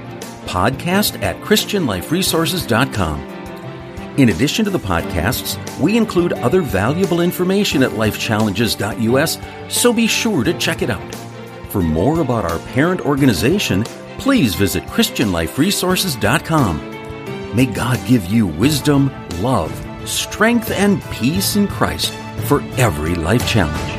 podcast 0.46 1.20
at 1.22 1.36
christianliferesources.com. 1.42 3.33
In 4.16 4.28
addition 4.28 4.64
to 4.64 4.70
the 4.70 4.78
podcasts, 4.78 5.58
we 5.80 5.96
include 5.96 6.34
other 6.34 6.62
valuable 6.62 7.20
information 7.20 7.82
at 7.82 7.90
lifechallenges.us, 7.90 9.38
so 9.68 9.92
be 9.92 10.06
sure 10.06 10.44
to 10.44 10.56
check 10.56 10.82
it 10.82 10.90
out. 10.90 11.12
For 11.70 11.82
more 11.82 12.20
about 12.20 12.44
our 12.44 12.60
parent 12.68 13.00
organization, 13.00 13.82
please 14.18 14.54
visit 14.54 14.84
christianliferesources.com. 14.84 17.56
May 17.56 17.66
God 17.66 17.98
give 18.06 18.26
you 18.26 18.46
wisdom, 18.46 19.10
love, 19.40 19.74
strength, 20.08 20.70
and 20.70 21.02
peace 21.10 21.56
in 21.56 21.66
Christ 21.66 22.14
for 22.46 22.62
every 22.76 23.16
life 23.16 23.44
challenge. 23.48 23.93